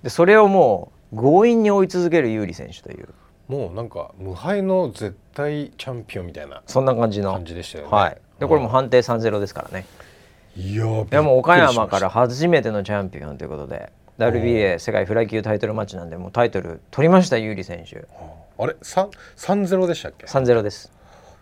[0.02, 3.08] でそれをもう強引に追い続ける有利選手という
[3.48, 7.32] もうなんか無敗の絶対チャンピオンみたいなそんな感じの。
[7.32, 7.90] 感じでしたよね。
[7.90, 9.86] はい、でこれも判定3-0ですからね。
[10.56, 18.06] いやーでも岡山から初めてのチャンピオンということで WBA 世界フライ級タイトルマッチなんでもうタイトル取りました有利選手。
[18.58, 18.76] あれ？
[18.82, 20.92] 三三ゼロでしたっけ？3-0です。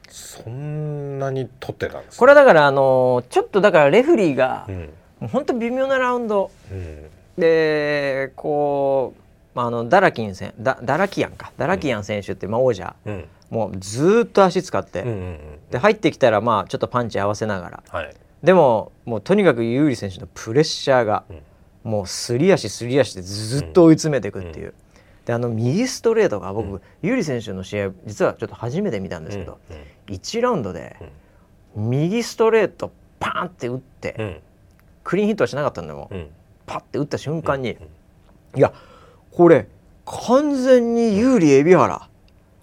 [0.08, 2.52] そんなに取ってたんですこれはだか？
[2.52, 4.76] らあのーちょっとだからレフリーがうん
[5.18, 9.22] もう本当微妙なラウンドうんでこう、
[9.56, 11.50] まあ、あのダラキン選ダダラキアンか。
[11.56, 12.94] ダラキアン選手って、まあ、王者。
[13.06, 13.24] うん。
[13.48, 15.38] もうずーっと足使って、うんうんうん
[15.70, 17.82] で入ってきたらまあちょっとパンチ合わせながら。
[17.88, 18.14] はい。
[18.42, 21.42] でももうとにかく有利選手のプレッシャーが、うん。
[21.90, 24.74] もうすり足すり足でずっと追い詰めていくっていう、
[25.24, 26.80] であの右ストレートが僕、うん。
[27.00, 30.14] 有利選手の試合実はちょっと初めて見たんですけど、うん。
[30.14, 30.96] 1ラウンドで
[31.74, 34.36] 右ストレートパーンって打って、うん。
[35.02, 36.26] クリーンヒットはしなかったんだもん、うん
[36.66, 37.88] パッて打った瞬間に、うん
[38.56, 38.72] いや
[39.36, 39.66] これ
[40.06, 42.08] 完全に有利海老原、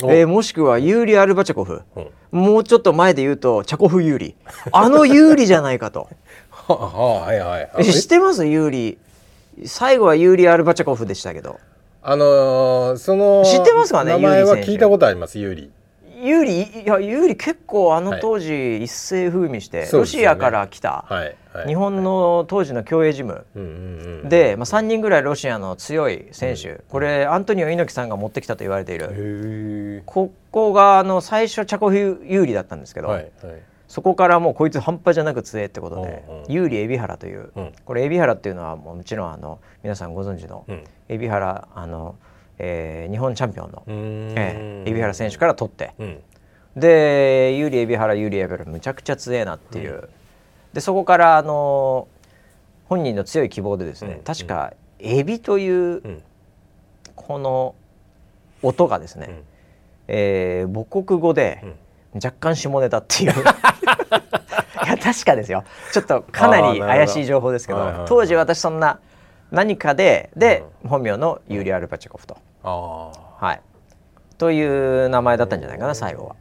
[0.01, 0.11] お。
[0.11, 1.81] えーもしくは有利アルバチャコフ。
[1.95, 2.07] うん。
[2.31, 4.35] もうちょっと前で言うとチャコフ有利。
[4.71, 6.09] あの有利じゃないかと。
[6.49, 6.73] は あ
[7.27, 7.69] はいはいはい。
[7.79, 8.45] え知ってます？
[8.47, 8.97] 有利。
[9.65, 11.59] 最後は有利アルバチャコフでしたけど。
[12.01, 14.13] あのーその知ってますかね？
[14.13, 15.37] 名前は聞いたことあります？
[15.37, 15.71] ユーリ
[16.23, 16.61] 有利？
[16.63, 20.25] いや有利結構あの当時一世風靡して、ロそうですよね。
[20.25, 21.35] シアから来た、はいはい
[21.67, 33.61] 日本の当時の競泳ジムうんうんうんで、まあ、3人ぐらいロシアの強い選手、これアントニオ猪木さんが持ってきたと言われている、ここがあの最初チャコフ有利だったんですけど、はいはい。
[33.87, 37.71] そこからもうこいつ半端じゃなく強えってことで、うんうん有利海老原という、うん。
[37.85, 40.83] これ海老原っていうのはもちろんあの皆さんご存知のうん。
[41.09, 42.15] 海老原あの、
[42.57, 45.91] えー日本チャンピオンの、海老原選手から取って。
[45.99, 46.19] うん。
[46.75, 50.09] で有利海老原有利海老原むちゃくちゃ強えなっていう、
[50.73, 52.07] でそこからあの
[52.85, 56.23] 本人の強い希望でですね、うん確かエビといううん。
[57.15, 57.75] この
[58.61, 59.43] 音がですね、うん。
[60.07, 61.63] えー母国語で
[62.15, 63.31] 若干下ネタっていう。
[64.85, 65.63] いや確かですよ。
[65.91, 68.99] ちょっとかなり怪しい情報ですけど当時私そんな
[69.51, 73.61] 何かでで、本名のユーリ・アルバチェコフと、はい、
[74.37, 76.35] という名前だったんじゃないかな最後は。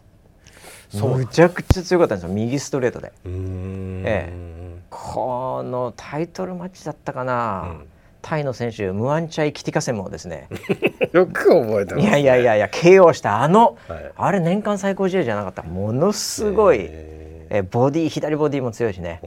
[0.99, 1.19] そう。
[1.19, 2.35] むちゃくちゃ強かったんですよ。
[2.35, 3.13] 右ストレートで。
[3.25, 4.03] うーん。
[4.05, 4.53] え
[4.91, 7.87] このタイトルマッチだったかな、うん。
[8.21, 10.49] タイの選手ムアンチャイ・キティカセムをですね。
[11.13, 12.05] よく覚えてますね。
[12.05, 14.13] いやいやいやいや KO したあの、はい。
[14.15, 15.63] あれ年間最高試合じゃなかった。
[15.63, 19.21] ものすごい、へえボディ左ボディも強いしね。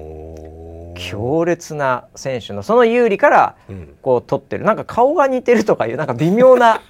[0.95, 3.95] 強烈な選手のその有利からうん。
[4.01, 4.65] こう取ってる。
[4.65, 6.82] なんか顔が似てるとかいうなんか微妙な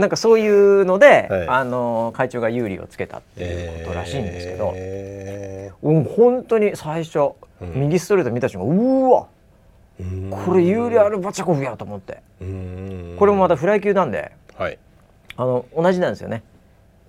[0.00, 1.48] なんかそういうので、はい。
[1.48, 7.72] あの会長が有利をつけたっていうことらしいんですけど、へうん、本当に最初、うん。
[7.74, 9.26] 右ストレート見た瞬間うわ
[10.30, 12.22] これ有利アルバチャコフやと思って。
[13.18, 14.78] これもまたフライ級なんではい。
[15.36, 16.42] あの同じなんですよね。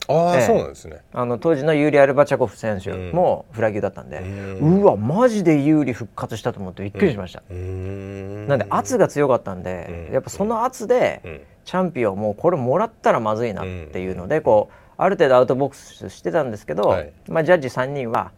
[0.10, 0.45] ああ、ええ。
[0.45, 1.01] そうなんですね。
[1.13, 8.47] あの当時のユーリ・アルバチャコフ選手もフライ級だったんで、ううんわマジで有利復活したと思ってびっくりしました、うーん。
[8.47, 10.13] なんで圧が強かったんで、うん。
[10.13, 17.12] やっぱその圧で、うんチャンピオンもうこれもらったらまずいなっていうので、こうある程度アウトボックスしてたんですけど、はい。
[17.28, 18.32] まあ、ジャッジ3人は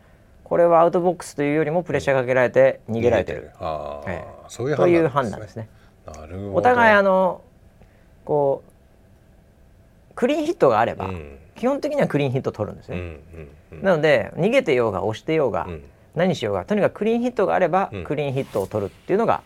[0.43, 5.67] これはアウトボックスというよりもプレッシャーかけられて逃げられてる、ああ、ええそういうという判断ですね。
[6.05, 6.55] なるほど。
[6.55, 7.41] お互いあの
[8.25, 11.38] こうクリーンヒットがあれば、うん。
[11.55, 12.97] 基本的にはクリーンヒット取るんですね。
[12.97, 13.83] うんうんうん。
[13.83, 15.83] なので逃げてようが押してようが、うん。
[16.15, 18.03] 何しようがとにかくクリーンヒットがあれば、うん。
[18.03, 19.41] クリーンヒットを取るっていうのが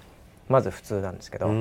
[0.50, 1.52] まず普通なんですけど、そ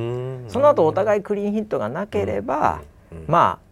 [0.60, 2.82] の後お互いクリーンヒットがなければ、
[3.26, 3.66] まあ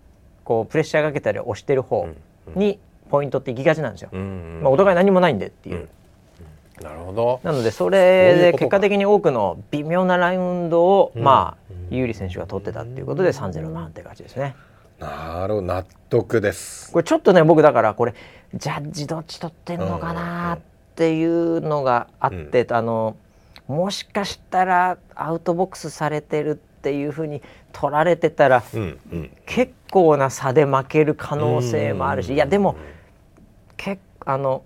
[0.45, 2.09] こうプレッシャーかけたり押してる方
[2.55, 2.79] に
[3.11, 4.11] ポイントっていきがちなんですよ。
[4.13, 5.89] うんまあ、お互い何もないんでっていう。
[6.81, 6.85] うん。
[6.85, 7.41] なるほど。
[7.43, 11.23] なのでそれで結果的に多くの微妙なラウンドを、うん。
[11.23, 14.57] まあうん有利選手が取ってたっていうことで3-0の判定勝ちですね。
[14.99, 15.63] なるほど。
[15.63, 16.91] 納得です。
[16.93, 18.15] これちょっとね僕だからこれ
[18.55, 20.59] ジャッジどっち取ってんのかなっ
[20.97, 23.17] ていうのがあって、あの
[23.69, 29.31] もしかしたらアウトボックスされてるっていうふうに取られてたらうんうん。
[29.47, 32.77] 結構な差で負ける可能性もあるしうんいやでも
[33.77, 34.63] 結あの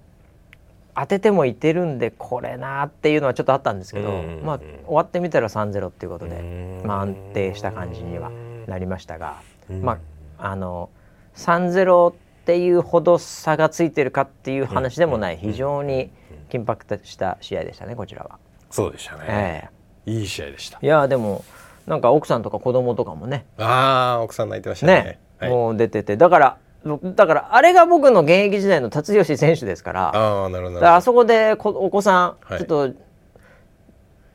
[0.95, 6.83] 当ててもいてるんでこれなっていうのはちょっとあったんですけど、うんまあ、終わってみたら3-0っていうことで、うん。
[6.85, 8.33] まあ、安定した感じには
[8.67, 9.83] なりましたが、うん。
[9.83, 9.99] ま
[10.39, 10.91] ああの
[11.37, 12.15] 3-0っ
[12.47, 15.37] ていうほど差がついてるかっていう話でもない。
[15.37, 16.11] 非常に
[16.51, 18.39] 緊迫した試合でしたねこちらは。
[18.71, 19.71] そうでしたね、
[20.07, 20.79] えいい試合でした。
[20.83, 21.45] えいやでも
[21.87, 23.47] なんか奥さんとか子供とかもね。
[23.59, 24.93] ああ奥さん泣いてましたね。
[24.93, 26.17] ね、はい、もう出てて。
[26.17, 30.95] だからだからあれが僕の現役時代の辰吉選手ですからああなるほど。
[30.95, 32.59] あそこでこお子さん、はい。
[32.59, 32.95] ちょっと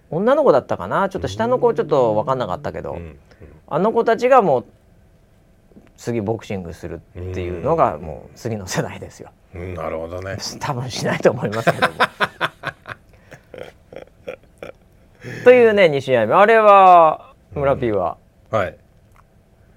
[0.09, 1.09] 女の子だったかな？
[1.09, 2.97] ちょっと下の子ちょっと分かんなかったけど、
[3.67, 4.65] あの子たちがもう
[5.97, 9.31] 次ボクシングするっていうのがもう次の世代ですよ。
[9.55, 10.37] うんなるほどね。
[10.59, 11.93] 多分しないと思いますけども。
[15.43, 16.33] というね2試合目。
[16.33, 18.17] あれは村 P は？
[18.51, 18.77] はい。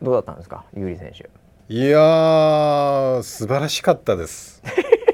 [0.02, 0.64] どうだったんですか？
[0.76, 1.28] 有利選手。
[1.68, 4.62] いやー素晴らしかったです。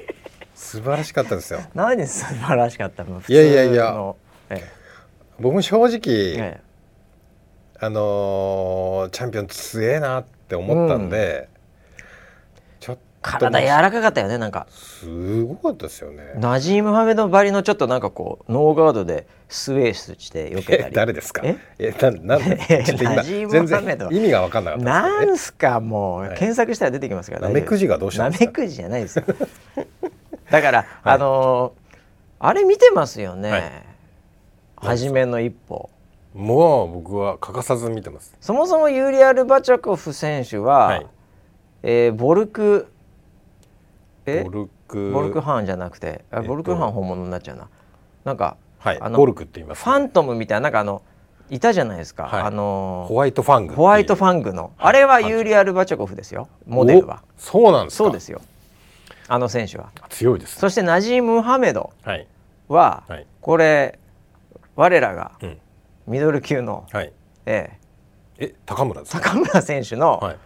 [0.54, 1.60] 素晴らしかったですよ。
[1.74, 3.20] 何素晴らしかったの？
[3.20, 3.90] 普いやいやいや。
[3.92, 4.16] の。
[4.50, 4.62] え
[5.38, 6.60] 僕も正え直、え。
[7.80, 11.48] あのーチャンピオン強えなって思ったんで、
[13.22, 14.66] 体柔らかかったよねなんか。
[14.70, 16.32] すごかったですよね。
[16.37, 21.42] ナジーム・ハメドばりのちょっとなんかこうノーガードでスウェースして避けたえり誰ですか？
[21.44, 21.56] え？
[21.78, 22.56] えななんで
[23.02, 26.28] ナジームハメド然意味が分かんなかったなんすかもう、はい。
[26.38, 28.44] 検索したら出てきますからナメクジがどうしたんですか？
[28.46, 29.24] ナメクジじゃないですよ。
[30.50, 31.82] だから、あのー
[32.44, 33.62] あれ見てますよね、はい。
[34.76, 35.88] 初めの一歩。
[36.35, 38.35] もう僕は欠かさず見てます。
[38.40, 41.06] そもそもユーリアル・バチャコフ選手は、はい。
[41.85, 42.91] えーボルク
[44.26, 44.44] え？
[44.44, 45.11] ボルク。
[45.11, 46.24] ボルクハーンじゃなくて。
[46.30, 46.48] あえっと。
[46.48, 47.68] ボルクハーン本物になっちゃうな
[48.24, 49.00] なんかはい。
[49.00, 51.02] あのボルクって言います、ファントムみたいななんかあの
[51.50, 52.42] いたじゃないですか、はい。
[52.42, 54.72] あのホワイトファングホワイトファングの、はい。
[54.78, 56.48] あれはユーリアル・バチャコフですよ。
[56.66, 57.22] モデルは。
[57.37, 58.04] おそうなんですか？
[58.04, 58.40] そうですよ。
[59.28, 59.90] あの選手は。
[60.08, 62.26] 強いですそしてナジーム・ムハメドはい。
[62.68, 63.26] は、はい。
[63.40, 63.98] これ
[64.76, 65.58] 我らがうん。
[66.06, 67.12] ミドル級の、はい。
[67.46, 67.78] え
[68.38, 68.46] え。
[68.46, 69.20] え高村ですか？
[69.20, 70.37] 坂村選手の,、はい。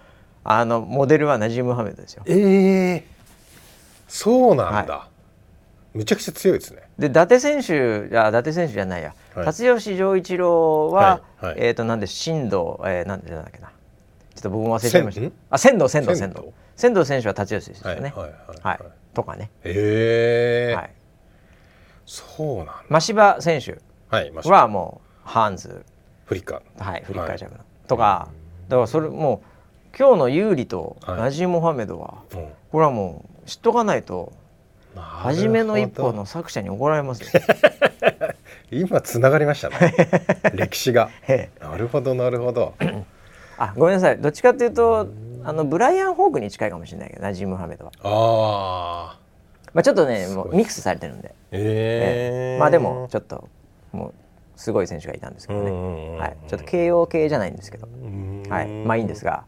[0.45, 2.23] あのモデルはナジーム・ムハメドですよ。
[2.27, 3.05] ええ
[4.07, 5.09] そうなんだ、
[5.95, 6.83] めちゃくちゃ強いですね。
[6.99, 9.45] で伊達選手じゃ伊達選手じゃないや、はい。
[9.47, 11.57] 辰吉丈一郎は、はいはい。
[11.59, 13.69] えっ、となんで新藤、えー、なんでなんだっけな。
[14.35, 15.31] ちょっと僕も忘れちゃいました。
[15.51, 16.53] あ仙道仙道仙仙道道？
[16.77, 18.12] 仙道選手は辰吉ですよね。
[18.14, 18.79] はいはいはいはい。
[19.14, 20.90] とかね、ええはい、
[22.05, 22.85] そうなんだ。
[22.88, 23.79] 真柴選手。
[24.11, 25.85] はもうハンズ。
[26.27, 28.29] フリッカはいフリッカージャブの、とか
[28.69, 29.42] だからそれも
[29.95, 31.19] う今日の有利とはい。
[31.19, 34.33] ナジー・モハメドは、これはもう知っとかないと
[34.95, 37.29] 初めの一歩の作者に怒られますよ。
[38.71, 39.95] 今つながりましたね。
[40.55, 41.11] 歴史が。
[41.29, 41.65] ええ。
[41.65, 42.75] なるほどなるほど。
[43.59, 44.19] あごめんなさい。
[44.19, 45.09] どっちかというと
[45.45, 49.19] あのブライアン・ホークに近いかもしれないけどナジー・ムハメドは、ああ
[49.73, 53.49] まあ、ちょっとねもうミックスされてるんで、ええまあでもちょっと
[53.93, 54.15] もう
[54.57, 58.43] すごい選手がいたんですけどね、はい、ちょっと慶応系じゃないんですけど、うん。
[58.49, 59.45] はい、まあいいんですが、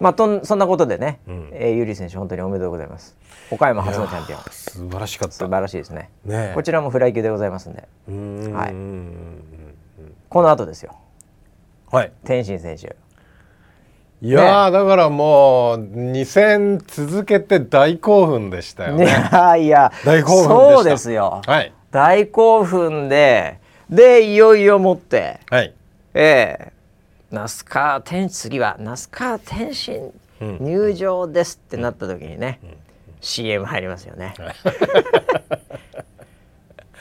[0.00, 1.50] まあ、とんそんなことでね、うん。
[1.52, 3.16] えー、ユーリ選手本当におめでとうございます。
[3.50, 4.40] 岡山初のチャンピオン。
[4.50, 5.34] 素晴らしかった。
[5.34, 6.10] 素晴らしいですね。
[6.24, 6.54] ねえ。
[6.54, 7.86] こちらもフライ級でございますんで。
[8.10, 8.52] ん。
[8.54, 8.72] はい。
[8.72, 9.44] うん
[10.30, 10.96] この後ですよ。
[11.90, 12.12] はい。
[12.24, 12.96] 天心選手。
[14.22, 20.76] いやーだからもう2戦続けて大興奮でしたよいねやいや大興奮でした。
[20.76, 21.72] そうですよ、はい。
[21.90, 23.58] 大興奮で
[23.88, 25.40] でいよいよもって。
[25.50, 25.74] はい。
[26.14, 26.72] ええ
[27.30, 32.60] 那須川天次は那須川天心うん入場ですってなった時にね、
[33.20, 34.34] CM 入りますよね。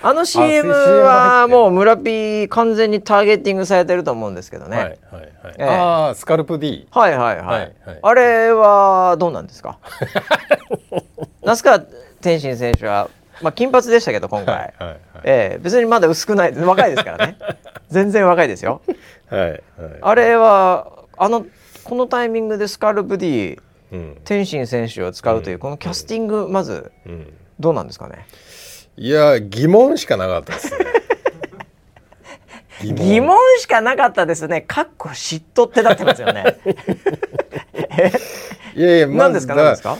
[0.02, 4.78] あの CM はもう村 P 完全にターゲティングされてると思うんですけどね。
[4.78, 7.46] はいはいはいええああスカルプ D はいはいはい。
[7.46, 9.78] はいはいあれはどうなんですか？
[11.44, 11.80] 那須川
[12.22, 13.10] 天心選手は
[13.42, 17.38] まあ金髪でしたけど今回、はいはいええ別にまだ薄くない若いですからね。
[17.90, 18.82] 全然若いですよ。
[19.30, 19.62] はいはい
[20.02, 21.46] あれはあの
[21.84, 23.60] このタイミングでスカルプ D
[23.92, 28.26] うん天心選手を使うというこのキャスティングまずうんどうなんですかね？
[28.98, 30.86] いや疑問しかなかったですね
[32.84, 34.62] 疑疑問しかなかったですね。
[34.62, 36.46] かっこ嫉妬ってなってますよね。
[38.76, 39.56] いやいやま何ですか？
[39.56, 39.98] だ何ですか？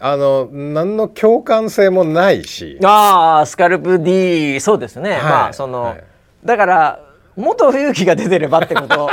[0.00, 5.10] あの何の共感性もないしああスカルプ D そうですね。
[5.12, 6.04] はいまあその、はい
[6.44, 7.00] だから
[7.36, 9.08] 元冬木が出てればってこと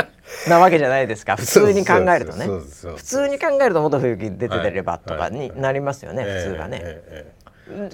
[0.48, 1.36] なわけじゃないですか。
[1.36, 2.46] 普通に考えるとね。
[2.46, 7.02] 普通に考えると元冬木出てればとかになりますよね、普通がね、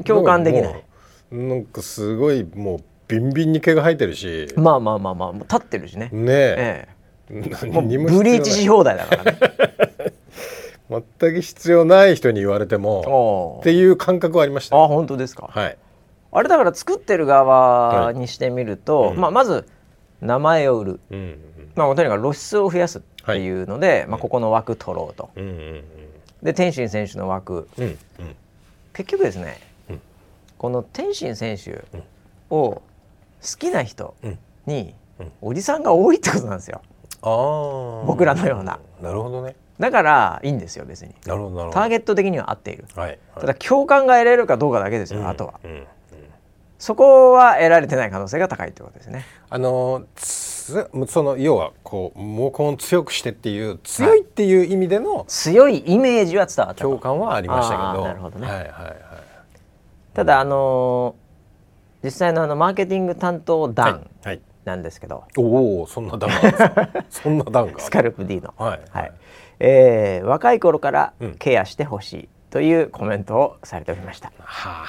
[0.04, 0.84] 共感できない。
[1.30, 4.52] なんかすごいもうビンビンに毛が生えてるし。
[4.56, 6.10] まあまあまあまあもう立ってるしね。
[6.12, 6.88] ねえ。
[7.32, 9.38] えもブリーチし放題だからね。
[11.18, 15.48] 全く必要ない人に言われてもっていう感覚はありましたあ本当ですか。
[15.52, 15.76] はい
[16.32, 19.14] あれだから作ってる側にしてみると、はい。
[19.14, 19.20] うん。
[19.20, 19.66] まあまず
[20.20, 21.38] 名前を売る、うん
[21.74, 25.30] まあとにかく露出を増やすっていうので、まあここの枠取ろうと。
[25.36, 25.84] うんうん
[26.42, 27.68] で天心選手の枠。
[27.78, 27.98] うんうん。
[28.94, 29.58] 結局ですね、
[29.90, 30.00] うん。
[30.56, 31.84] この天心選手
[32.48, 32.82] を好
[33.58, 34.38] きな人うん。
[34.66, 35.32] にうん。
[35.42, 36.80] おじさんが多いってことなんですよ。
[37.22, 38.78] ああ僕らのような。
[39.02, 39.54] なるほどね。
[39.78, 41.14] だからいいんですよ別に。
[41.26, 41.72] なるほどなるほど。
[41.72, 42.86] ターゲット的には合っている。
[42.96, 43.18] はい。
[43.38, 45.60] ただ共感が得られるかどうかだけですよ、あとは。
[45.64, 45.86] うんうん
[46.80, 49.24] そこは得られてない可能性が高いってことですね。
[49.50, 56.88] あのつその要はこう毛根を強くしてっていう強いっていう意味での強いイメージは伝わったと。
[56.88, 58.04] 共感はありましたけど。
[58.04, 58.46] なるほどね。
[58.46, 58.96] はいはいはい
[60.14, 64.40] ただあのー実際のあのマーケティング担当はい団はい。
[64.64, 69.12] なんですけど、おおそんな段が そんな段がスカルプ D の、はいはい。
[69.58, 71.34] えー若い頃からうん。
[71.34, 74.32] ケアしてほしいというコメントをされておりました。
[74.38, 74.84] は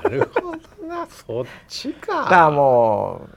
[0.00, 0.58] あなるほど
[0.92, 2.22] なそっちか。
[2.22, 3.28] だからも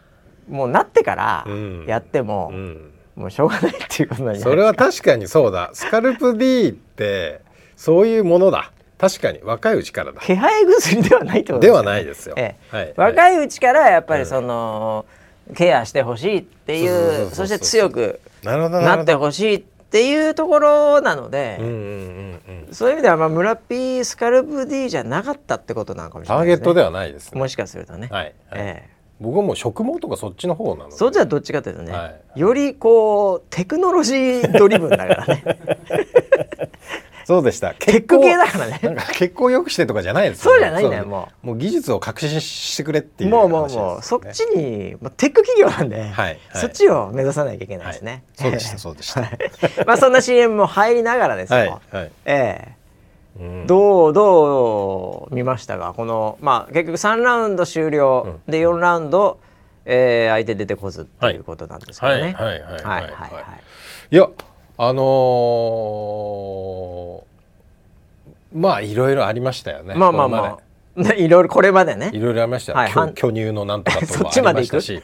[0.49, 1.85] うもうなってからうん。
[1.87, 2.91] やっても、うん。
[3.15, 5.71] もうしょうがないっていうことなんじゃないそれは確かにそうだ。
[5.73, 7.41] スカルプ D って
[7.75, 8.71] そういうものだ。
[8.97, 9.39] 確かに。
[9.41, 10.21] 若いうちからだ。
[10.21, 12.75] 気配薬ではないってことではないですよ、ええ。
[12.75, 13.35] はい、若い。
[13.35, 15.05] いうちからやっぱりその、
[15.55, 22.73] ケアしてほしいっていそうそして強くなってほしいっていうところなので、うんうんうんうん。
[22.73, 26.63] そういう意味ではまあ村ピースカルプ D じゃなかったってことなのかもしれタないですね。
[26.63, 27.39] ーゲットではないですね。
[27.39, 28.07] もしかするとね。
[28.11, 28.33] はい、はい。
[28.53, 28.95] ええ。
[29.19, 30.95] 僕はもう植毛とかそっちの方なので。
[30.95, 32.39] そっちはどっちかというとね、はい。
[32.39, 35.43] よりこうテクノロジードリブンだからね
[37.25, 37.73] そうでした。
[37.73, 38.79] テック系だからね。
[38.83, 41.09] なんか血行良くしてとかじゃないですそうじゃないんだよそう。
[41.09, 46.39] ももう技術を革新してくれっていうもうもうもうそっちに、まあ、テック企業なんで、はいはい。
[46.53, 48.23] そっちを目指さなきゃいけないですね。
[48.37, 48.49] はい。
[48.49, 49.21] そうでしたそうでした。
[49.21, 49.39] はい。
[49.87, 51.59] まあそんな CM も入りながらですよ。
[51.59, 52.11] はいはい。
[52.25, 52.75] え
[53.39, 53.41] え。
[53.41, 53.67] うん。
[53.67, 59.39] どうどう見ましたがこのまあ結局3ラウンド終了、で4ラウンド、
[59.85, 62.21] えー、相手出てこずっていうことなんですけどね。
[62.21, 62.83] はいはいはいはい。
[62.83, 63.43] はいはいはい。
[64.11, 64.29] いや
[64.77, 67.25] あのー
[68.57, 69.95] まあいろいろありましたよね。
[69.95, 70.57] まあまあま
[70.97, 72.09] あ、ね、 いろいろこれまでね。
[72.13, 74.71] いろいろありましたよ、はい巨巨乳のなんとかと そもあっちまで行く？
[74.71, 75.01] りまし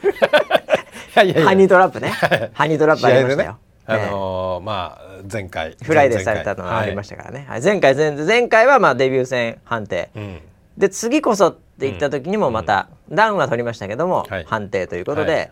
[1.14, 1.22] ハ
[1.54, 2.08] ニートラップね。
[2.54, 3.58] ハニートラップありましたよ。
[3.86, 4.10] あええ。
[4.10, 7.62] のーまあ前回フライデーされたのがありましたからね、はい。
[7.62, 10.38] 前回前前回はまあデビュー戦判定、た、うん。
[10.78, 14.44] で次こそって言った時にもまた、ダウンは取りましたけども、はい。
[14.44, 15.38] 判定ということで、はい。
[15.40, 15.50] はい。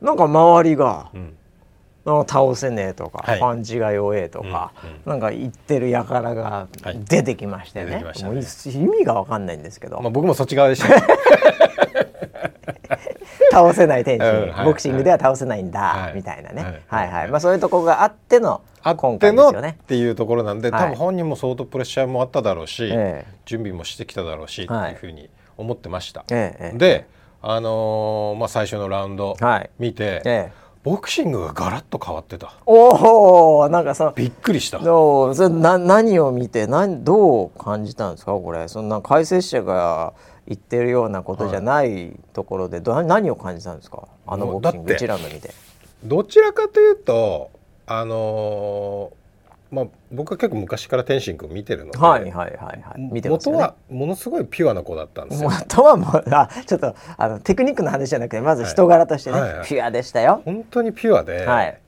[0.00, 1.28] なんか周りが、んなん。
[1.28, 1.37] か
[2.04, 3.40] 倒せねえとか、はい。
[3.40, 4.72] パンチが弱えとか、
[5.04, 7.00] なんか言ってる輩がはい。
[7.04, 8.34] 出てきましてね,、出てきましたね。
[8.34, 10.88] もう意味が分かんないんですけど、まあ、僕もそっち側でした
[13.50, 14.66] 倒せない天使、うんはい。
[14.66, 16.14] ボクシングでは倒せないんだ、はい。
[16.14, 17.12] みたいなね、ははいい。
[17.12, 17.28] はい。
[17.28, 19.78] まあ、そういうところがあってのあ今回ですよね。
[19.86, 20.82] ていうところなんで、はい。
[20.82, 23.32] 多分本人も相当プレッシャーもあっただろうし、ええ。
[23.44, 24.92] 準備もしてきただろうし、はい。
[24.92, 26.24] っていうふうに思ってました。
[26.28, 27.06] で、
[27.40, 29.70] あのーまあ、最初のラウンドはい。
[29.78, 34.78] 見て、ええボクシングがガラッと変わってたおおなんかそびっくりした。
[34.78, 38.32] どうそれな何を見て何どう感じたんですか？
[38.32, 40.14] これそんな解説者が
[40.46, 44.08] 言ってるようなことじゃないところで、ど何を感じたんですか？
[44.26, 45.50] あのボクシングもうだって1ラウンド見て。
[46.04, 47.50] どちらかというと、
[47.86, 49.17] あのー
[49.70, 53.00] まあ、僕は結構昔から天心君見てるので、はいはいはいはい。
[53.12, 53.58] 見てますよね。
[53.58, 53.74] 元は。
[53.90, 55.50] ものすごいピュアな子だったんですよ。
[55.50, 59.58] 元はもうあちょっとあのテクニックの話じゃなくてまず人柄としてね、はいはい。
[59.58, 60.42] はいピュアでしたよ。
[60.44, 61.80] 本当にピュアで、はい。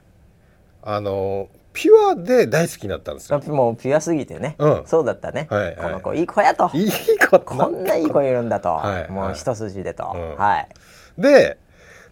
[0.82, 3.38] あのーピュアで大好きになったんですよ。
[3.38, 4.82] もうピュアすぎてね、うん。
[4.86, 5.76] そうだったね、はいはい。
[5.76, 6.68] この子いい子やと。
[6.74, 9.10] いい子こんないい子いるんだと、はいはい。
[9.10, 10.36] もう一筋でと、うん。
[10.36, 10.68] はい。
[11.16, 11.58] で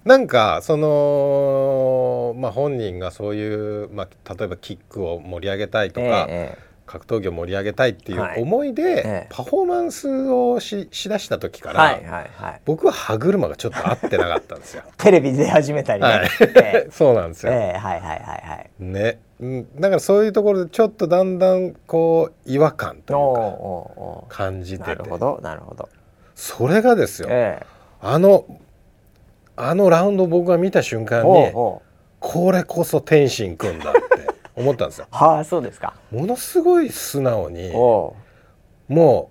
[0.05, 8.41] なんかその、まあ、本人がそういう、まあ、例えばキックを盛り上げたいとか、ええ格闘技を盛り上げたいっていはい。
[8.41, 9.27] う思いで、ええ。
[9.31, 12.61] パフォーマンスをししだした時から、はいはいはい。
[12.65, 14.83] 僕は歯車がちょっと合ってなかったんですよ。
[14.97, 16.29] テレビ出始めたりね、はい。
[16.57, 17.57] え そうなんですえよ。
[17.57, 18.71] ええはいはいはいはい。
[18.79, 24.89] ね、うん、だからそういうところでちょっとだんだんこう違和感というか感じてて。
[24.89, 25.91] なるほどなるほど。
[26.35, 27.67] それがですよ、ええ。
[28.01, 28.47] あの
[29.61, 31.83] あのラウンド僕が見た瞬間にこ
[32.53, 34.01] れこそ天心くんだって
[34.55, 35.07] 思ったんですよ。
[35.13, 35.95] はあそうですか。
[36.11, 39.31] ものすごい素直にも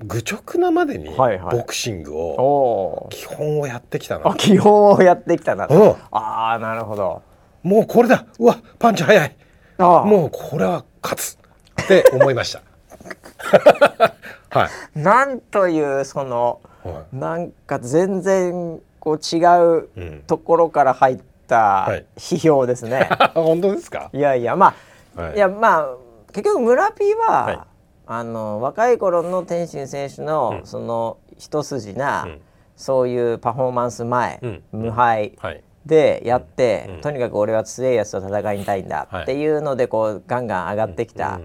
[0.00, 1.56] う愚直なまでにはいはい。
[1.58, 4.30] ボクシングを基本をやってきたな。
[4.30, 5.68] あ基本をやってきたな。
[5.68, 5.90] と、うん。
[6.10, 7.22] ああなるほど。
[7.62, 8.24] もうこれだ。
[8.38, 9.36] うわパンチ速い。
[9.78, 11.38] もうこれは勝つ
[11.82, 12.62] って思いました。
[14.50, 19.38] はい、なんというそのはなんか全然こう違
[19.80, 20.22] ううん。
[20.28, 21.56] ところから入った
[21.88, 22.06] はい。
[22.16, 23.08] 批評ですね。
[23.10, 24.10] い、 本当ですか？
[24.12, 24.74] い、やいやま
[25.16, 25.34] あ、はい。
[25.34, 25.88] い、やまあ
[26.32, 27.58] 結局村 P は、はい。
[28.06, 30.66] あの若い頃の天心選手の、うん。
[30.66, 32.40] その一筋な、うん。
[32.76, 34.62] そういうパフォーマンス前、うん。
[34.70, 35.64] 無敗はい。
[35.84, 37.00] でやって、うん。
[37.00, 41.34] とにかく俺は強いやつと戦いたいんだはいっていうのでこうガンガン上がってきた、うん。
[41.34, 41.40] うん。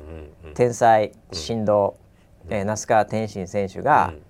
[0.49, 0.53] うん。
[0.53, 1.95] 天才神童、
[2.49, 4.21] えー那須川天心選手が、うん。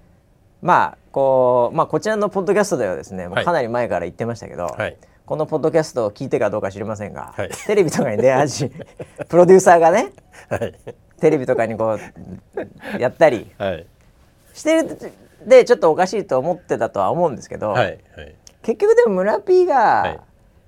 [0.61, 4.97] まあこうまあこちらのポッドキャストではですね、かなり前から言ってましたけど、はい。
[5.25, 7.49] このポッドキャストを聞いてかどうか知りませんが、はい。
[7.65, 8.85] テレビとかに出始め
[9.27, 10.13] プロデューサーがね
[10.47, 10.75] はい。
[11.19, 13.87] テレビとかにこうやったりはい。
[14.53, 15.11] してる
[15.43, 17.73] でちょっとおかしいと思ってたとは思うんですけど、
[18.61, 20.19] 結局でも村 P が、はい。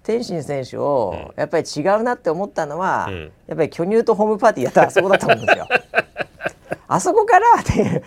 [0.01, 3.31] 天心選手をやっぱり違うなって思ったのは、うん。
[3.45, 5.67] やっぱり巨乳とホームパーティーやったあそこだと思うんですよ。
[6.87, 8.03] あそこからっていう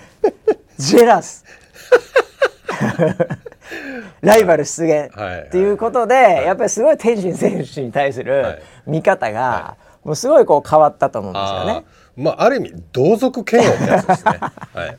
[0.76, 1.45] ジェラス
[4.22, 5.41] ライバル出現はい。
[5.43, 6.14] っていうことで、
[6.45, 8.91] やっぱりすごい天心選手に対すはるい。
[8.91, 12.22] 見方が、もうすごいこう変わったと思うんですよあねー。
[12.22, 14.39] まあある意味同族嫌悪ってやつですね。
[14.74, 14.97] はい。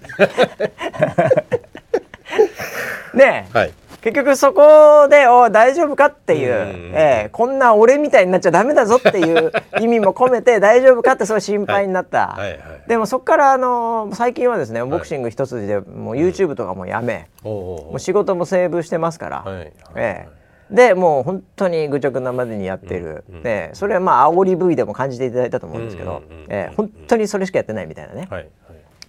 [3.17, 3.57] ねえ。
[3.57, 3.73] はい
[4.03, 20.27] 結局そこで「お大丈夫か?」っていう、うえーこんな俺みたいになっちゃダメだぞっていう意味も込めて「大丈夫か?」ってそう心配になった、はいはいでもそこからあの最近はですねボクシング一筋でもう YouTube とかもやめ、もう仕事もセーブしてますから、はいはいえ
[20.69, 20.75] え。
[20.75, 28.49] でもう本当に愚直なまでにやってる、うんうんねそれはまあ煽り V でも感じていただいたと思うんですけど、え本当にそれしかやってないみたいなね、はいはい。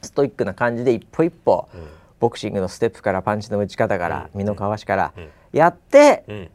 [0.02, 1.80] ストイックな感じで一歩一歩、うん
[2.24, 4.38] ボクシングのステップからパンチの打ち方から、うん。
[4.38, 5.28] 身のかわしからうん。
[5.52, 6.50] やってうん。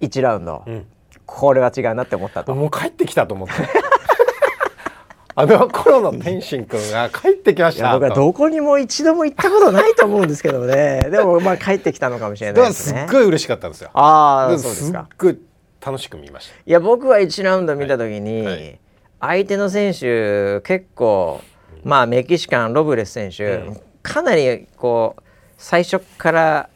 [0.00, 0.86] 1ラウンド、うん。
[1.26, 2.54] これは違うなって思ったと。
[2.54, 3.54] もう帰ってきたと思って
[5.36, 11.00] あの頃の天心くんが帰ってきました僕はとどこにも一度も行ったことないと思うんですけどね。
[11.12, 13.00] でもまあ帰ってきたのかもしれないですね。
[13.00, 13.90] すっごい嬉しかったんですよ。
[13.92, 15.00] ああでそうですか。
[15.00, 15.38] っごい
[15.84, 16.54] 楽しく見ました。
[16.54, 18.54] いや僕は1ラウンド見た時に、はい。
[18.54, 18.80] はい。
[19.20, 21.42] 相手の選手結構
[21.84, 25.22] まあメキシカンロブレス選手、うんかなりこう
[25.56, 26.70] 最初から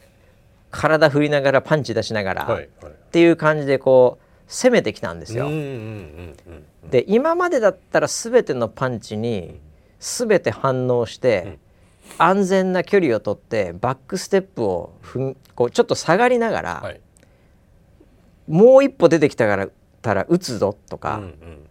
[0.71, 5.49] 体振りながらパンチ出しながら、っていう感じでこう攻めてきたんですよ。
[6.89, 9.59] で今までだったら全てのパンチに
[9.99, 11.57] 全て反応して、
[12.17, 16.99] 安全な距離を取ってバックステップを踏んこうちょっと下がりながら、はい。
[18.47, 19.67] もう一歩出てきたから
[20.01, 21.21] たら打つぞとか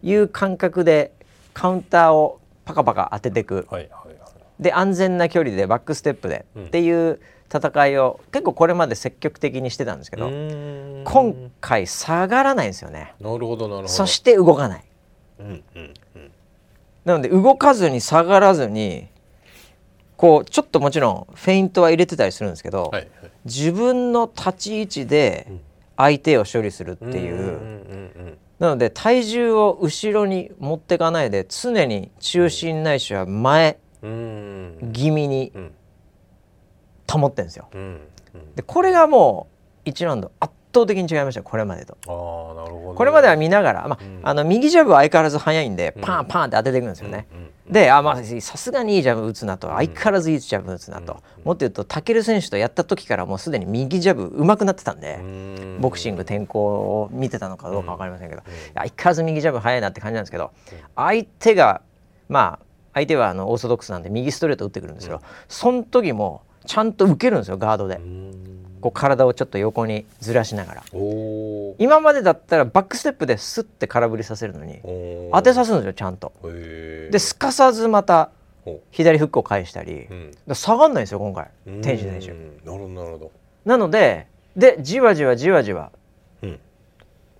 [0.03, 1.13] いう感覚で
[1.53, 3.65] カウンターをパカパカ当てていく。
[3.69, 4.04] はいはいはい
[4.59, 6.65] で安全な距離でバックステップで、うん。
[6.65, 7.19] っていう
[7.53, 13.13] 戦いを結構これまで積極的にしてたんですけど、今回下がらないんですよね。
[13.19, 13.87] なるほどなるほど。
[13.87, 14.83] そして動かない。
[15.39, 16.31] うんうんうん。
[17.03, 19.07] なので動かずに下がらずに
[20.17, 23.07] こうちょっともちろんフェイントは入れてたりするんですけど、はいはい。
[23.45, 25.47] 自分の立ち位置で
[25.97, 33.84] 相手を処理するっていう、んうんうんなので体重を後ろに持ってかないで常に中心ないしは前うんうん
[34.93, 35.71] 気味にうん。
[37.11, 37.69] 保ってるんですよ。
[38.55, 39.47] でこれがも
[39.85, 41.97] う1ラウンド圧倒的に違いましたよこれまでと。
[42.07, 42.95] ああなるほどね。
[42.97, 44.19] これまでは見ながら、まあうん。
[44.23, 46.01] あの右ジャブは相変わらず速いんでうん。
[46.01, 47.27] パンパンって当てていくんですよね。
[47.69, 51.43] であまあさすがにいいジャブ打つなと相変わらずいいジャブ打つなと、うん。
[51.45, 55.77] もっと言うとタケル選手とやった時からもうすでに右ジャブ上手くなってたんで、うん。
[55.81, 58.53] ボクシング転向を見てたのかどうか分かりませんけど、うん。
[58.73, 60.51] 相変わらず右ジャブ速いなって感じなんですけど、
[60.95, 61.81] 相手が
[62.27, 68.31] まあ相手はあのオーソドックスなんで右ストレート打ってくるんですけど、その時もちゃんと受けるんですよガードで、うん。
[68.81, 70.83] こう体をちょっと横にずらしながら。
[71.77, 74.79] 今までだったらバックステップでスッて空振りさせるのに
[75.33, 76.31] 当てさすんですよちゃんと。
[76.43, 78.29] ですかさずまた
[78.65, 78.79] お。
[78.91, 80.07] 左フックを返したり、
[80.47, 80.55] うん。
[80.55, 81.49] 下がんないんですよ今回。
[81.65, 82.31] 天心選手。
[82.31, 83.31] うんなるほどなるほど。
[83.65, 85.91] なのででじわじわじわじわ
[86.41, 86.59] うん。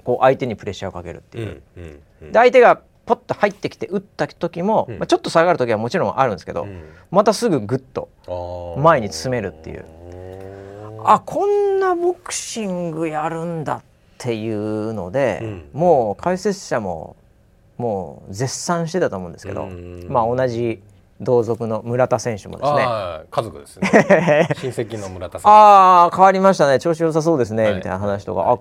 [0.04, 1.62] こう相手にプレッシャーをかけるっていう。
[1.78, 2.32] うんうんうん。
[2.32, 5.00] で相手がポッと入ってきて打った時も、うん。
[5.00, 6.84] まあ、ちょっと下がる時はもちろんあるんですけど、うん。
[7.12, 8.10] またすぐグッと
[8.82, 9.86] 前に詰めるっていう。
[11.08, 13.82] あこんなボクシングやるんだっ
[14.18, 15.70] ていうので、うん。
[15.74, 17.16] もう解説者も
[17.78, 20.08] もう絶賛してたと思うんですけど、うん。
[20.10, 20.82] まあ同じ
[21.22, 22.86] 同族の村田選手もですね。
[23.30, 23.90] 家族ですね。
[24.58, 25.52] 親戚の村田さん。
[25.52, 26.80] ああ変わりましたね。
[26.80, 27.76] 調子良さそうですね、はい。
[27.76, 28.58] みたいな話とか、あ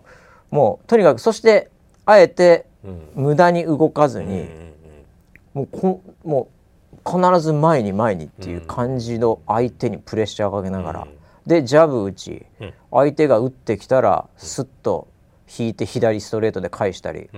[0.50, 1.70] もうとにかくそして
[2.06, 2.73] あえてうん
[3.14, 4.48] 無駄に動かずに、
[5.52, 6.48] もうこも
[6.92, 11.08] う必ず前に前にっていう感じの相手にプレッシャーかけながら、うん。
[11.46, 12.74] でジャブ打ち、うん。
[12.90, 15.08] 相手が打ってきたらスッと
[15.58, 17.30] 引いて左ストレートで返したり、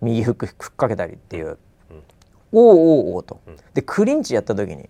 [0.00, 1.58] 右フックふっかけたりっていう、
[1.90, 2.02] うん。
[2.52, 3.56] おうおうおうと、うん。
[3.74, 4.88] でクリンチやった時に。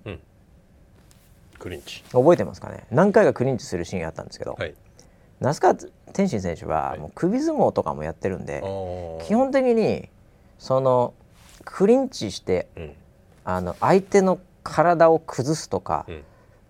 [1.59, 2.03] クリンチ。
[2.13, 2.85] 覚えてますかね？
[2.91, 4.75] 何回かクリンチするシーンがあったんですけど、はい
[5.43, 5.75] 那須川
[6.13, 6.99] 天心選手ははい。
[6.99, 9.27] もう首相撲とかもやってるんで、あー。
[9.27, 10.09] 基本的に
[10.59, 11.15] その
[11.65, 12.93] クリンチしてうん。
[13.45, 16.23] あの相手の体を崩すとか、うん。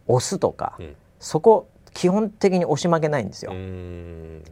[0.09, 0.97] 押すとか、うん。
[1.21, 4.43] そこ基本的に押し負けないんですよ、うん。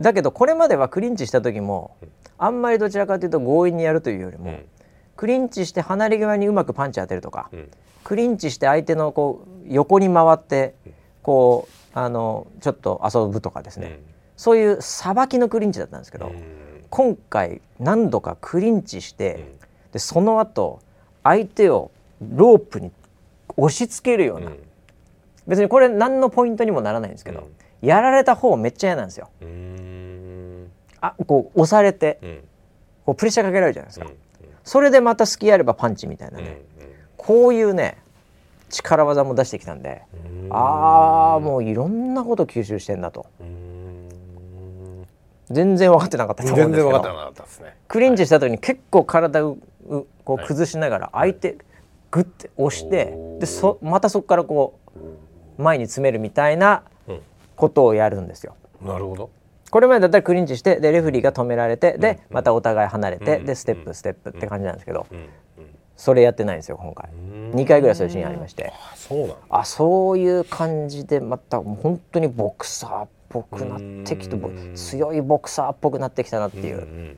[0.00, 2.08] だけどこれまではクリンチした時もうん。
[2.38, 4.64] あんまりどちらかというと強引にやるというよりも、うん。
[5.16, 7.70] クリンチして離れ際にうまくパンチ当てるとか、うん。
[8.04, 10.92] クリンチして相手のこう横に回ってうん。
[11.22, 14.00] こうあのちょっと遊ぶとかですね、
[14.36, 16.42] そういうさばきのクリンチだったんですけど、うん。
[16.88, 19.58] 今回何度かクリンチして、うん。
[19.92, 20.80] でその後
[21.22, 22.90] 相手をロープに
[23.56, 24.52] 押し付けるような、
[25.46, 27.48] 別にこれ何のポイントにもならないんですけど、
[27.82, 29.28] やられた方めっちゃ嫌なんですよ。
[31.00, 32.44] あこう押されてうん。
[33.06, 34.14] こうプレッシャーかけられるじゃないですか、うん。
[34.64, 36.62] それでまた隙あればパンチみたいなうんね、
[37.16, 37.99] こういうね
[38.70, 40.02] 力技も出してきたんで、
[40.44, 40.48] うん。
[40.50, 43.26] ああもういろんなこと吸収してんだと。
[43.40, 45.06] うん。
[45.50, 47.76] 全然分かってなかったと思うん全ですけど然分かってなかったですね。
[47.88, 49.58] クリンチした時に結構体を
[49.88, 50.46] うこうはい。
[50.46, 51.58] 崩しながら相手
[52.10, 53.40] グッて押しておー。
[53.40, 54.78] でそまたそこからこ
[55.58, 57.20] う前に詰めるみたいなうん。
[57.56, 58.54] ことをやるんですよ。
[58.80, 59.30] なるほど。
[59.70, 62.34] これまでだったらクリンチしてでレフェリーが止められてでうん。
[62.36, 63.46] またお互い離れてうん。
[63.46, 65.06] でステップステップって感じなんですけど。
[65.10, 65.28] うん
[66.00, 67.10] それやってないんですよ今回。
[67.12, 67.50] うん。
[67.50, 68.72] 2回ぐらいそういうシーンありまして。
[68.74, 69.36] あそうなんだ。
[69.50, 74.36] あそういう感じでまた本当にボクサーっぽくなってきて
[74.76, 77.16] 強いボクサーっぽくなってきたなっていう。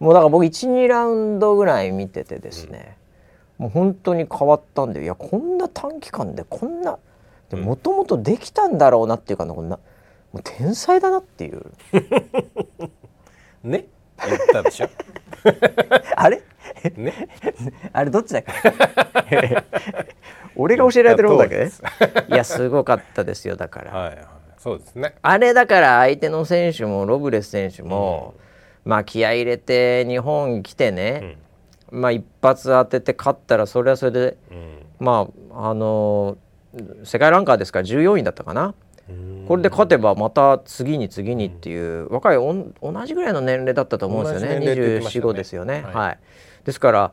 [0.00, 2.96] もうだから僕12ラウンドぐらい見ててですね
[3.56, 6.98] もう本当に変わったんでいやこんな短期間でこんな
[7.52, 9.78] もともとできたんだろうなっていうかなこんな
[10.32, 11.62] もう天才だなっていう。
[13.62, 13.86] ね。
[14.26, 14.88] 言ったでしょ。
[16.16, 16.42] あれ？
[16.96, 17.28] ね。
[17.92, 18.44] あれどっちだっ
[19.28, 19.64] け？
[20.56, 21.70] 俺が教えられてる方だっけ？
[22.28, 22.68] いやす。
[22.68, 24.18] ごかったですよだから、はいはい。
[24.58, 25.14] そうですね。
[25.22, 28.34] あれだから相手の選手もロブレス選手も、
[28.84, 31.38] まあ気合い入れて日本来てね、
[31.90, 34.86] まあ一発当てて勝ったらそれはそれでうん。
[34.98, 36.36] まああの
[37.04, 38.74] 世界ランカーですから14位だったかな、
[39.08, 39.44] うん。
[39.48, 46.18] これで勝てばまた次に次にっていう、若い同じぐらいの年齢だったと思うんですよねね24、5ですよね、はいはい
[46.64, 47.12] ですから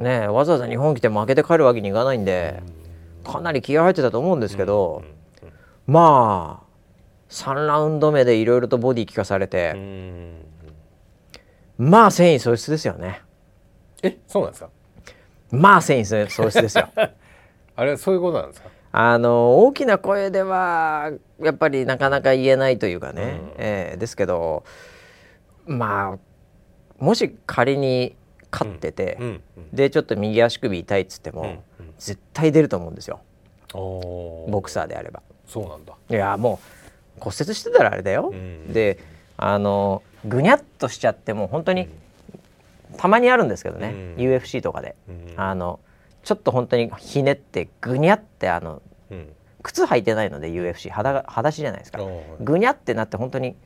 [0.00, 2.62] ねわざわざ日本来て負けて帰るわけにいかないんで、
[3.24, 5.02] かなり気合入ってたと思うんですけど、
[5.86, 6.68] まあ
[7.30, 10.36] 3ラウンド目でいろいろとボディ効かされうて、ん
[11.78, 13.22] まあ繊維喪失ですよね。
[14.02, 14.70] えそうなんですか？
[15.50, 16.88] まあ繊維喪失ですよ。
[17.76, 18.68] あれそういうことなんですか？
[18.92, 23.52] あの大きな声ではやっぱりなかなか言えないというかね、うん。
[23.58, 24.64] えーですけど
[25.66, 28.16] まあもし仮に
[28.50, 29.18] 勝ってて、
[29.72, 31.62] でちょっと右足首痛いっつっても、
[31.98, 33.20] 絶対出ると思うんですよ。
[33.72, 35.22] ボクサーであれば。
[35.46, 35.94] そうなんだ。
[36.10, 36.60] いやも
[37.18, 38.30] う骨折してたらあれだよ。
[38.32, 38.98] うんで
[39.36, 41.88] あのぐにゃっとしちゃってもう本当に
[42.96, 44.24] たまにあるんですけどね、うん。
[44.24, 45.34] UFC とかで、うん。
[45.36, 45.80] あの
[46.24, 49.32] ちょっと本当にひねってぐにゃってあのうん。
[49.62, 52.00] 靴履いてないので UFC 裸が裸足じゃないですか。
[52.40, 53.56] ぐにゃってなって本当に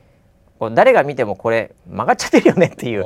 [0.59, 3.05] こう誰が見てもこれ曲がっちゃってるよねっていう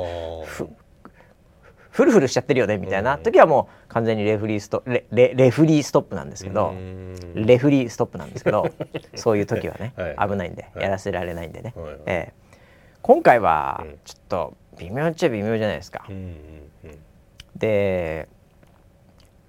[1.98, 7.16] フルフルしちゃってるよねみたいな時はもう完全にレフリーストレレレフリーストップなんですけどうん。
[7.34, 8.70] レフリーストップなんですけど
[9.16, 10.30] そういう時はねはい。
[10.30, 10.84] 危ないんではい。
[10.84, 11.72] やらせられないんでね。
[11.74, 11.96] はいはい。
[12.06, 12.32] ええ。
[13.02, 13.98] 今回はうん。
[14.04, 16.06] ちょっと微妙っちゃ微妙じゃないですか。
[16.08, 16.22] うんうん
[16.84, 16.98] うん。
[17.56, 18.28] で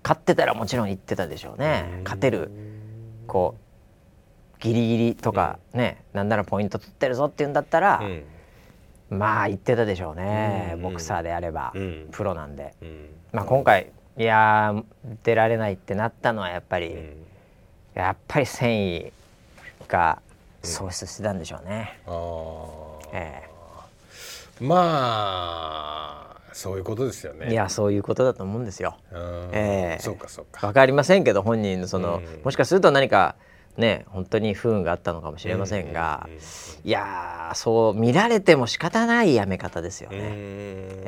[0.02, 1.86] 勝ってたらもちろん言ってたでしょうね。
[1.98, 2.04] うん。
[2.04, 2.50] 勝てる
[3.28, 3.54] こ
[4.58, 8.24] うギリギリとかねなんならポイント取ってるぞっていうんだったらうん
[9.10, 10.72] まあ言ってたでしょうね。
[10.76, 10.82] うん。
[10.82, 11.72] ボクサーであれば。
[11.76, 12.08] うん。
[12.12, 12.74] プロなんで。
[12.82, 13.10] うん。
[13.32, 14.84] まあ今回いやー
[15.24, 17.26] 出られないってなったのはやっぱりうん。
[17.96, 19.12] やっぱり繊維
[19.88, 20.22] が
[20.64, 22.00] 喪失してたんでしょうね。
[22.06, 23.10] あー。
[23.14, 23.50] え
[24.62, 27.48] まあそういうことですよね。
[27.50, 28.98] えいやそういうことだと思うんですよ。
[29.12, 29.50] うん。
[29.54, 30.02] ええ。
[30.02, 30.68] そうかそうか。
[30.68, 32.42] わかりませんけど本人のその、うん。
[32.44, 33.36] もしかすると何か
[33.80, 36.40] ね本当に不運があったのかもしれませんが、うんうん
[36.86, 40.26] いやーそう見られても仕方ないやめ方ですようんね。
[40.26, 40.32] うん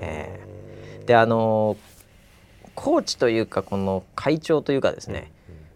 [0.02, 0.40] え
[1.06, 1.78] であの
[2.76, 5.32] コーチというかこの会長というかですね、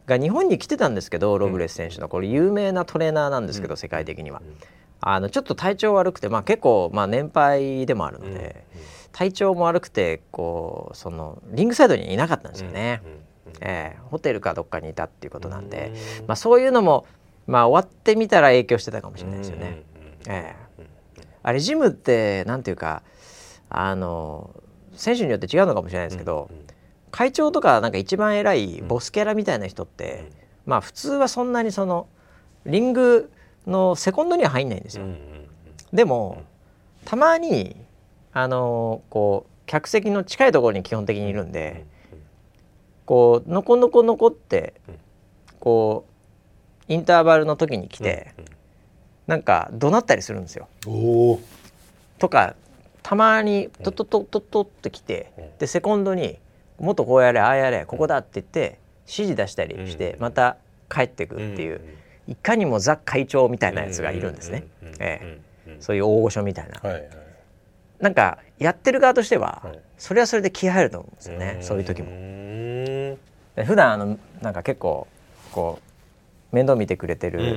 [0.05, 4.41] が日本に来てたんですけどロブレス選手のこれ有名なトレーナーなんですけど、世界的には。
[5.01, 8.65] あのちょっと体調悪くて、まあ、結構、まあ、年配でもあるので、
[9.11, 13.01] 体調も悪くてこうそのリングサイドにいなかったんですよね、
[13.61, 15.93] ええホテルかどっかにいたっていうことなんで、
[16.27, 17.05] まあ、そういうのも、
[17.47, 19.83] まあ、終わってみたら影響してたかもしれないですよね。
[20.27, 20.65] ええ。
[21.43, 23.03] あれジムってなんていうか
[23.69, 24.49] あの
[24.95, 26.49] 選手によって違うのかもしれないですけど、
[27.11, 30.31] 会長とかなんか一番偉いボスキャラみたいな人って、
[30.65, 32.07] まあ普通はそんなにその
[32.65, 33.31] リング
[33.67, 35.05] のセコンドには入んないんですよ。
[35.93, 36.43] でも
[37.05, 37.75] たまに
[38.33, 41.85] あのこう客席の近いところに基本的にいるんで、
[43.05, 44.73] こうのこのこのこって
[45.59, 46.05] こ
[46.89, 48.33] うインターバルの時に来て、
[49.27, 50.67] なんか怒鳴ったりするんですよ。
[52.19, 52.55] とか
[53.03, 55.57] たまにトトトトトって来て、うん。
[55.59, 56.39] でセコンドに
[56.79, 60.21] 「もっとこうやれああやれここだ」って言って指示出したりして、うん。
[60.21, 60.57] また
[60.89, 61.81] 帰ってくっていう、
[62.27, 64.67] いかにもザ会長みたいなやつがいるんですね、
[64.99, 65.77] ええ。
[65.79, 67.24] そういう大御所みたいな、はいはい
[67.99, 69.79] なんかやってる側としては、はい。
[69.97, 72.09] それはそれで気合入ると思うんですよね、そういう時も。
[73.65, 75.07] 普段あのなんか結構
[75.51, 75.79] こ
[76.51, 77.55] う面倒見てくれてる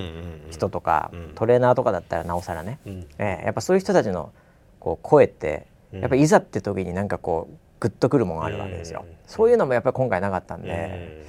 [0.51, 1.33] 人とか、うん。
[1.35, 3.07] トレーナーとかだったらなおさらね、うん。
[3.19, 4.33] ええやっぱそういう人たちの
[4.81, 6.01] こう声ってうん。
[6.01, 9.17] やっぱいざって時になんかこうグッとくるものがあるわけですよ、うん。
[9.27, 11.25] そういうのもやっぱり今回なかったんで、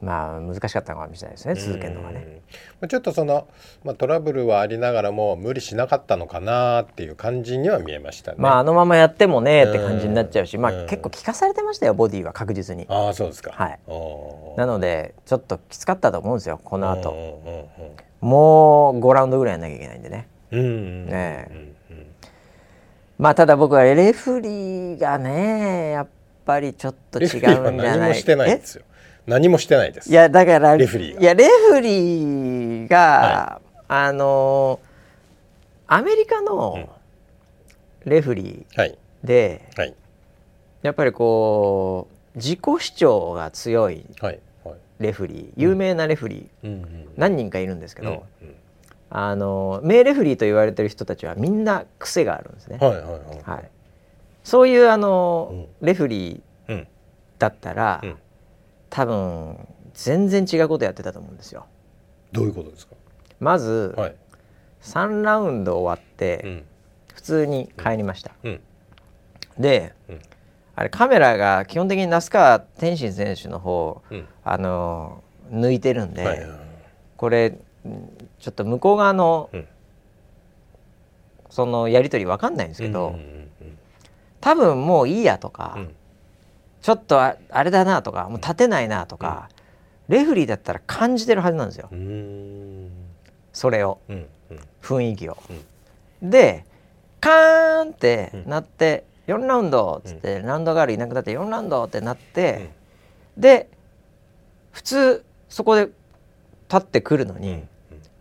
[0.00, 2.42] まあ難しかったのかもしれないですね続けるのがね。
[2.82, 2.88] うん。
[2.88, 3.48] ちょっとその、
[3.82, 8.36] まあ、トラブルはありながらも無理しなかったのかなっていう感じには見えましたね。
[8.38, 12.86] まああのままやってもねって感じになっちゃうし、まあうん結構聞かされてましたよボディは確実に。
[12.88, 13.52] ああそうですか。
[13.52, 13.78] はい
[14.56, 17.12] なのでちょっときつかったと思うんですよこの後。
[18.20, 20.28] もう5ラウンドぐらいやんなきゃいけないんでね。
[20.50, 21.74] うんね
[23.18, 26.08] まあただ僕はレフリーがねやっ
[26.44, 28.84] ぱりちょっと違うんじゃレフリーはない何もしてないんですよ。
[29.26, 30.10] 何もしてないです。
[30.10, 31.20] いやだからレフリーが。
[31.20, 34.80] いやレフリーが、あの
[35.86, 36.88] アメリカの
[38.04, 39.94] レフリはいーで、はい。
[40.82, 44.38] やっぱりこう自己主張が強いはい。
[44.64, 44.76] はい。
[45.00, 46.72] レフリー有名なレフリー、うん。
[46.74, 47.08] うん。
[47.16, 48.48] 何人かいるんですけど、うん。
[48.48, 48.54] うん。
[49.10, 52.78] あの名レフリーと言われてる人たちはみんな癖があるんですね。
[52.80, 52.90] はい。
[52.90, 53.02] はい。
[53.02, 53.42] はい。
[53.44, 53.70] はい、
[54.44, 56.86] そういうあの、レフリーうん。
[57.38, 58.16] だったら、うん
[58.96, 59.58] 多分
[59.92, 61.66] 全然違うことやってたと思うんですよ。
[62.32, 62.94] どういうことですか？
[63.40, 64.14] まず、はい。
[64.80, 66.64] 3ラウンド終わって、うん
[67.14, 68.30] 普通に帰りました。
[68.42, 68.60] うん
[69.58, 70.20] で、うん
[70.76, 74.26] あれカメラが基本的に那須川天心選手の方うん。
[74.44, 76.58] あの抜いてるんで、はいはいはい。
[77.18, 78.08] これうん
[78.40, 79.68] ちょっと向こう側の、うん
[81.50, 83.78] そのやり取りわかんないんですけど、うんうん
[84.40, 85.94] 多分もういいやとか、うんうん
[86.86, 89.48] ちょっとああれだなとかもう立てないなとか、
[90.06, 91.90] レフリーだったら感じてるはずなんですよ。
[93.52, 93.98] それを。
[94.08, 94.60] うんうん。
[94.80, 95.36] 雰囲気を。
[96.22, 96.64] で
[97.20, 98.48] カーンってうん。
[98.48, 102.70] なって、4ラウンドっつって、ラウンドガールいなくなって4ラウンドってなって、
[103.36, 103.68] で
[104.70, 107.64] 普通そこで立ってくるのに、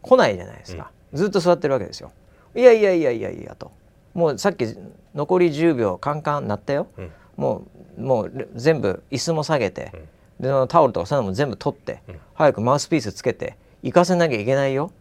[0.01, 2.11] 来ないじゃないですか、ずっと座ってるわけですよ。
[2.55, 3.71] いやいやいやいやいやと。
[4.15, 4.65] もうさっき
[5.13, 7.11] 残り10秒カンカンなったよ、うん。
[7.37, 7.67] もう
[7.97, 9.91] もう全部椅子も下げて、
[10.39, 10.65] うん。
[10.65, 12.19] でタオルとかそういうのも全部取って、うん。
[12.33, 14.91] 早くマウスピースつけて行かせなきゃいけないよ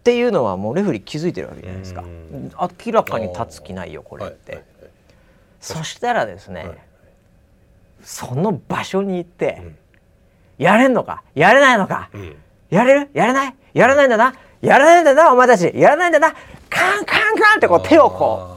[0.00, 2.52] っていうのはもうレフェリー気づいてるわけじゃないですか、うん。
[2.86, 4.90] 明らかに立つ気ないよこれって、はいはいはい。
[5.60, 6.78] そしたらですね、はい。
[8.02, 9.76] その場所に行って、うん。
[10.58, 11.22] やれんのか？
[11.34, 12.36] やれないのか、うん。
[12.70, 13.10] やれる？
[13.14, 13.54] やれない？
[13.72, 14.34] やらないんだな？
[14.60, 15.32] やらないんだな？
[15.32, 16.32] お前たちやらないんだな？
[16.70, 18.56] カンカンカンってこう手をこ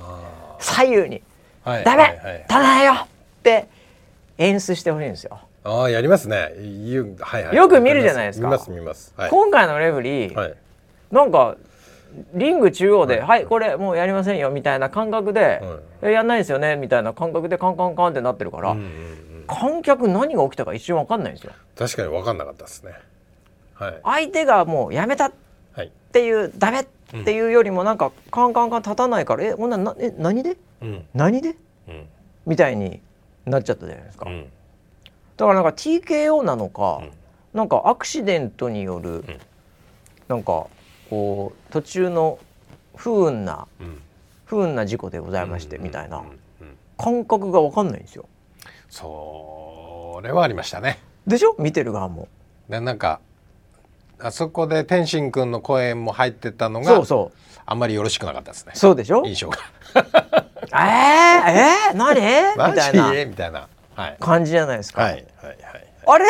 [0.60, 1.24] う左右に。
[1.64, 1.84] あーはい。
[1.86, 2.38] ダメ、はいはい。
[2.38, 3.08] 立たないよ
[3.47, 3.67] って
[4.37, 5.39] 演出してほしいんですよ。
[5.63, 6.53] ああやりますね。
[7.19, 7.55] はいはい。
[7.55, 8.47] よく見るじゃないですか。
[8.47, 9.13] 見ます見ます。
[9.17, 9.29] はい。
[9.29, 10.53] 今回のレフリー、はい。
[11.11, 11.55] なんか
[12.33, 15.61] リング中央で「はい、これもうやりませんよ」みたいな感覚で
[16.01, 19.43] 「えやんないですよね」みたいな感覚でカンカンカンってなってるから、うんうんうん。
[19.47, 21.53] 観客何が起きたか一瞬分かんないんですよ。
[21.77, 22.93] 確かに分かんなかったですね。
[23.73, 23.99] はい。
[24.03, 25.31] 相手がもうやめたっ
[25.73, 25.91] はい。
[26.11, 26.85] ていうダメっ
[27.23, 30.57] ていうよりもなんかカンカンカン立たないから「えほんななえ何で？
[30.81, 31.05] うん。
[31.13, 31.55] 何で?
[31.87, 32.07] うん」
[32.47, 33.01] みたいに
[33.49, 34.29] なっちゃったじゃないですか。
[34.29, 34.43] うん。
[35.37, 37.11] だからなんか TKO なのか、うん。
[37.53, 39.39] なんかアクシデントによる、ん。
[40.27, 40.67] なんか
[41.09, 42.39] こう途中の
[42.95, 44.01] 不運なうん。
[44.45, 46.23] 不運な事故でございまして、みたいな
[46.97, 48.25] 感覚が分かんないんですよ。
[48.89, 50.99] それはありましたね。
[51.27, 51.55] でしょ？
[51.59, 52.27] 見てる側も。
[52.69, 53.19] でなんか
[54.19, 57.37] あそこで天心くんの声も入ってたのがそうそう。
[57.65, 58.71] あんまりよろしくなかったですね。
[58.75, 59.23] そうでしょ？
[59.25, 59.57] 印象が
[60.72, 62.15] えー、えー、何？
[62.72, 63.26] みたいな。
[63.26, 63.68] みたいな。
[63.95, 64.18] はい。
[64.20, 65.01] 感じじゃないですか。
[65.01, 65.57] はいはいはい。
[66.05, 66.26] あれ？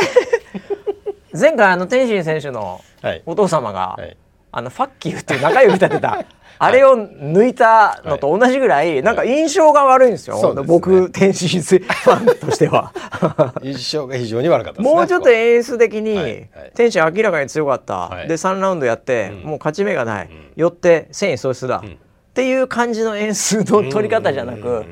[1.39, 3.21] 前回あの天心選手のはい。
[3.25, 4.17] お父様が、はい。
[4.51, 6.23] あのファッキーっていう仲良く立てた
[6.59, 10.67] あれを抜いたのと同じぐらい、なんか印象が悪いんですよ、そうですね。
[10.67, 12.93] 僕天心ファンとしては。
[13.61, 14.95] 印象が非常に悪かったですね。
[14.95, 16.49] もうちょっと演出的に、はいはい。
[16.73, 18.27] 天心明らかに強かった、はい。
[18.27, 19.49] で3ラウンドやって、うん。
[19.49, 20.29] もう勝ち目がない、ん。
[20.55, 21.97] よって戦意喪失だ、ん
[22.37, 24.85] っていう感じの演出の取り方じゃなく、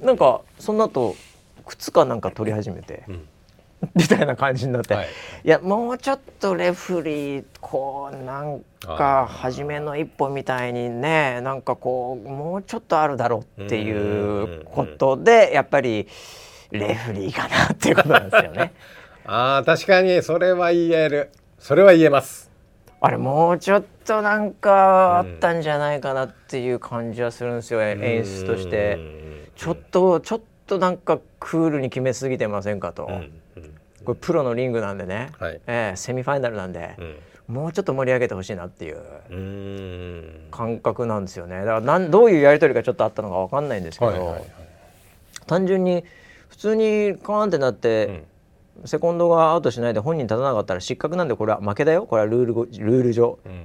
[0.00, 1.14] なんかその後
[1.66, 3.28] 靴かなんか取り始めて、ん。
[3.94, 5.08] みたいな感じになって、はい。
[5.44, 16.08] い、やもうちょっとレフリーこうなんか初めの一歩みたいにねなんかこうもうちょっとあるだろうっていうことでやっぱり
[16.70, 18.72] レフリーかなっていうことなんですよね。
[19.26, 21.30] あー確かにそれは言える。
[21.58, 22.49] それは言えます
[23.02, 28.98] あれもうちょっとなんかあったんじゃないかなっていう感じはするんですよ、演出として。
[29.56, 33.14] ちょっとちょっとなんかクールに決めすぎてませんかと、うん。
[33.56, 33.74] うん。
[34.04, 35.60] これプロのリングなんでね、はい。
[35.66, 36.94] ええセミファイナルなんで
[37.48, 37.54] う、ん。
[37.54, 39.36] もうちょっと盛り上げてほしいなっていううー
[40.48, 40.50] ん。
[40.50, 41.60] 感覚なんですよね。
[41.60, 44.42] だからなんどういうやり取りがちょっとあったのかわかんないんですけど、はいはいはい
[45.46, 46.04] 単純に
[46.48, 48.24] 普通にカーンってなって、
[48.84, 52.06] セコンドがアウトしないで本人立たなかったら失格なんでこれは負けだよ。
[52.06, 53.38] これはルールごルール上。
[53.44, 53.52] うん。
[53.52, 53.56] っ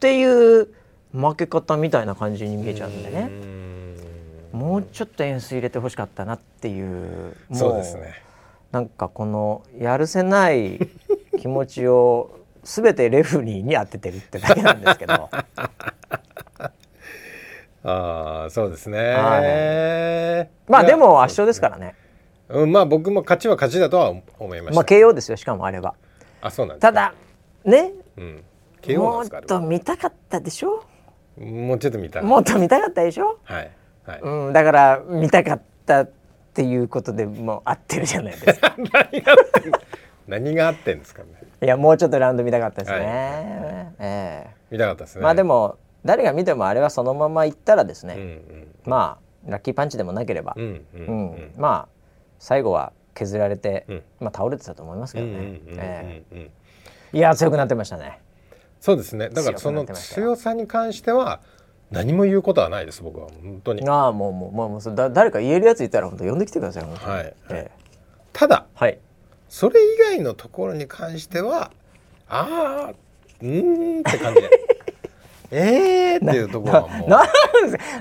[0.00, 0.68] ていう
[1.12, 3.30] 負け方みたいな感じに見えちゃうんでね、
[4.52, 7.34] もうちょっと演出入れてほしかったなっていう。
[7.48, 8.22] もそうですね。
[8.72, 10.88] なんかこのやるせない
[11.38, 15.30] 気持ちを全てレフリーに当ててるってだけなんですけど。
[17.84, 20.50] ああそうですね、はい。
[20.70, 21.94] まあでも圧勝ですからね
[22.48, 24.22] うん、まあ僕も勝ちは勝ちだとは思
[24.54, 25.94] いました、まあ KO ですよしかもあれば
[26.40, 27.14] あそうなんですただ
[27.64, 27.92] ね？
[28.16, 28.44] うん、
[28.80, 30.84] KO もっと見たかったでしょ？
[31.38, 32.22] もうちょっと見たい。
[32.22, 33.70] もっと見たかったでしょ、はい
[34.04, 36.10] はい、うん、だから見たかったっ
[36.54, 38.74] ていうことでもう合ってるじゃないですか。
[38.78, 39.72] 何があってん
[40.26, 41.28] 何があってんですかね。
[41.62, 43.06] いやもうちょっとラウンド見たかったですね、はい
[43.98, 44.50] ええ。
[44.70, 45.22] 見たかったですね。
[45.22, 48.68] まあでも誰が見てもあれはそのままいったらですね、うんうん。
[48.86, 51.97] まあラッキーパンチでもなければ、うんうんううんんまあ
[52.38, 54.02] 最後は削られて、うん。
[54.20, 56.22] まあ倒れてたと思いますけうんどね、
[57.12, 58.20] いや強くなってましたね。
[58.80, 59.28] そうですね。
[59.28, 61.40] だからその強さに関しては
[61.90, 63.28] 何も言うことはないです僕は。
[63.42, 63.88] 本当に。
[63.88, 67.24] ああもうもうもうもうだ誰か言えるやついたら本当呼んできてくださいはい。
[67.24, 67.70] ええ。
[68.32, 68.98] ただはい。
[69.48, 71.72] それ以外のところに関しては
[72.28, 72.94] ああ
[73.40, 74.50] うーんって感じで
[75.50, 77.08] えーっていうところはもう。
[77.08, 77.22] な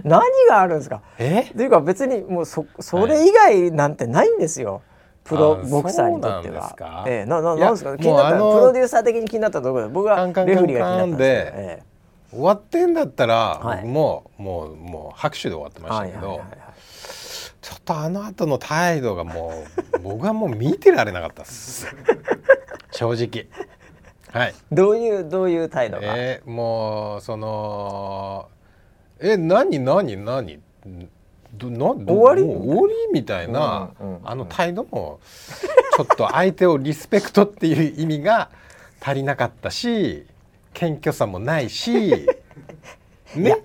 [0.04, 1.02] 何があるんですか？
[1.18, 1.41] え？
[1.41, 4.82] っていうか別にもうそそれ以外なんてないんですよ、
[5.24, 6.70] プロあボクサーにとっては。
[6.72, 7.06] か？
[7.08, 7.98] ええなななんですか？
[7.98, 9.93] 気になプロデューサー的に気になったところで。
[9.93, 10.24] 僕はレ
[10.56, 11.84] フェリーが気になったんで
[12.32, 13.78] 終わってんだったら、はい。
[13.84, 16.68] 僕ももうもう拍手で終わってえましたけど、はいはいはいはい
[17.60, 19.52] ちょっとあの後の態度がも
[19.98, 21.86] う僕はもう見てられなかったです。
[22.91, 23.48] 正直
[24.38, 24.55] はい。
[24.71, 28.47] どういうどういう態度が、えーもうその
[29.19, 30.59] え何何何？
[31.53, 32.43] どなど終わり？
[32.43, 34.29] もう終わりみたいな、うんうんうん。
[34.29, 35.19] あの態度も
[35.95, 38.49] ちょっと相手をリスペクトっていう意味が
[39.01, 40.25] 足りなかったし
[40.73, 42.27] 謙虚さもないし
[43.35, 43.57] ね？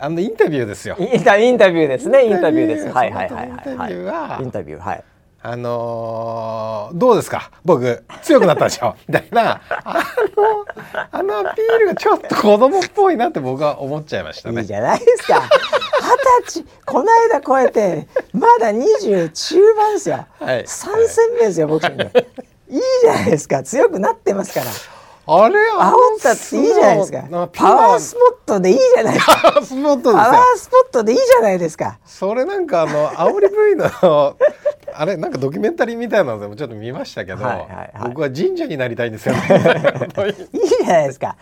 [0.00, 0.96] あのインタビューですよ。
[0.98, 2.88] インタビューですねインタビューです。
[2.88, 5.04] はいはいはいはいインタビューははいインタビューはい
[5.40, 7.50] あのーどうですか？
[7.64, 8.96] 僕強くなったでしょ？
[9.06, 9.60] みたいな。
[9.70, 10.04] あ
[10.36, 10.64] の
[11.12, 14.62] あのアピールがちょっと子供っぽいなって僕は思っちゃいましたね。
[14.62, 15.40] いいじゃないですか。
[15.40, 15.48] 二
[16.50, 20.64] 十歳この間超えてまだ20中盤ですよ、はい。
[20.66, 22.04] 三戦目ですよボクシング
[22.70, 23.62] いいじゃないですか。
[23.62, 24.66] 強くなってますから
[25.30, 27.22] あれ煽ったっていいじゃないですか。
[27.28, 29.36] なパワースポットでいいじゃないですか。
[29.42, 31.98] パワースポットですパワよースポットでいいじゃないですか。
[32.06, 34.36] それなんかあの煽り V の
[34.94, 37.92] あれなんかドキュメンタリーみたいなのでもちょっと見ましたけど、はいはいはい。
[38.08, 39.40] 僕は神社になりたいんですよ、ね、
[40.54, 41.36] いいじゃないですか。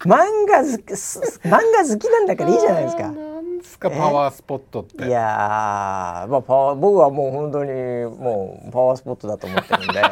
[0.00, 0.16] 漫
[0.48, 3.02] 画好きす漫画好きなんだからいいじゃないですか。
[3.02, 5.06] なんですかパワースポットって。
[5.06, 10.02] いやー、まあ、パワー僕はもう本当にもうパワースポットだと思ってるんで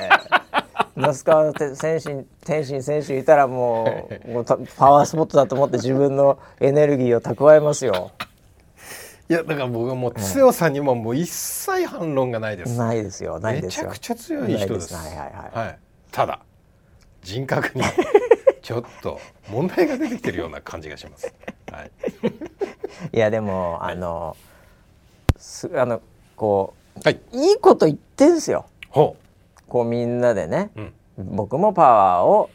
[0.97, 8.13] 那須川天心天心選手いたらもうもうたパワースポットだと思って自分のエネルギーを蓄えますよ。
[9.29, 13.89] いやだから僕はもう強さにももう一切反論がないです、ないですよないですよ。
[13.89, 15.67] めちゃくちゃ強い人ですはいはいはい。
[15.67, 15.79] はい、
[16.11, 16.41] ただ
[17.23, 17.85] 人格に
[18.61, 21.33] ちょっと問題が出てきてるような感じがします。
[21.71, 21.91] はい、
[23.13, 24.37] いやでもあの
[25.37, 26.01] すあの
[26.35, 26.75] こ
[27.05, 28.67] はい、ういいこと言ってんすよ。
[28.89, 29.17] ほ
[29.71, 32.51] こうみんなでね、う、うん、僕もパワーを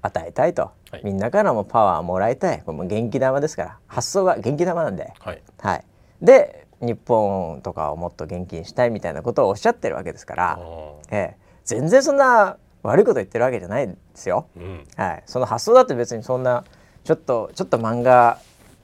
[0.00, 1.02] 与えたいと、はい。
[1.04, 2.62] みんなからもパワーをもらいたい。
[2.64, 3.78] これもう元気玉ですから。
[3.86, 5.84] 発想が元気玉なんで、はい、はい、
[6.22, 14.46] で日本とかをもっと元気にしたいみたいなことをおっしゃってるわけですから、あええ、全然そんな悪いこと言ってるわけじゃないですよ。
[14.58, 16.64] ーうん、はい、その発想だって別にそんな
[17.04, 18.38] ちょっとちょっと漫画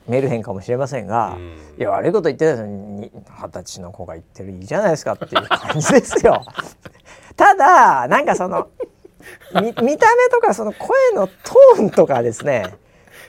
[0.06, 1.56] メルヘンかもしれませんが、うん。
[1.78, 3.10] いや悪いこと言ってないのに
[3.40, 6.42] 二十歳の子が言ってるいいじゃないですかっていう感じですよ。
[7.38, 8.68] ただなんかその
[9.54, 9.96] み 見た目
[10.30, 12.66] とかその声のトーンとかですね。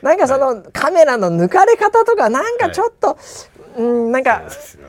[0.01, 3.17] なんかそのカメラの抜かれ方とかなんかちょっと、
[3.77, 4.43] うんなんか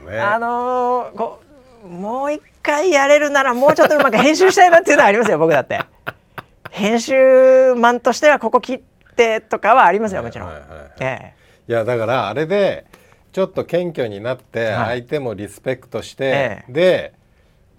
[0.08, 0.18] ね。
[0.18, 1.40] あのーこ
[1.84, 5.80] うもう一回やれるならもうちょっとうまく編集したいなっていうのはありますよ僕だって。
[6.70, 8.80] 編集マンとしてはここ切っ
[9.16, 10.48] てとかはありますよもちろん。
[10.48, 10.60] はい。
[10.60, 11.34] はいはいえ。
[11.68, 12.86] いやだからあれで
[13.32, 15.00] ちょっと謙虚になってはい。
[15.00, 16.72] 相手もリスペクトして、ええ。
[16.72, 17.12] で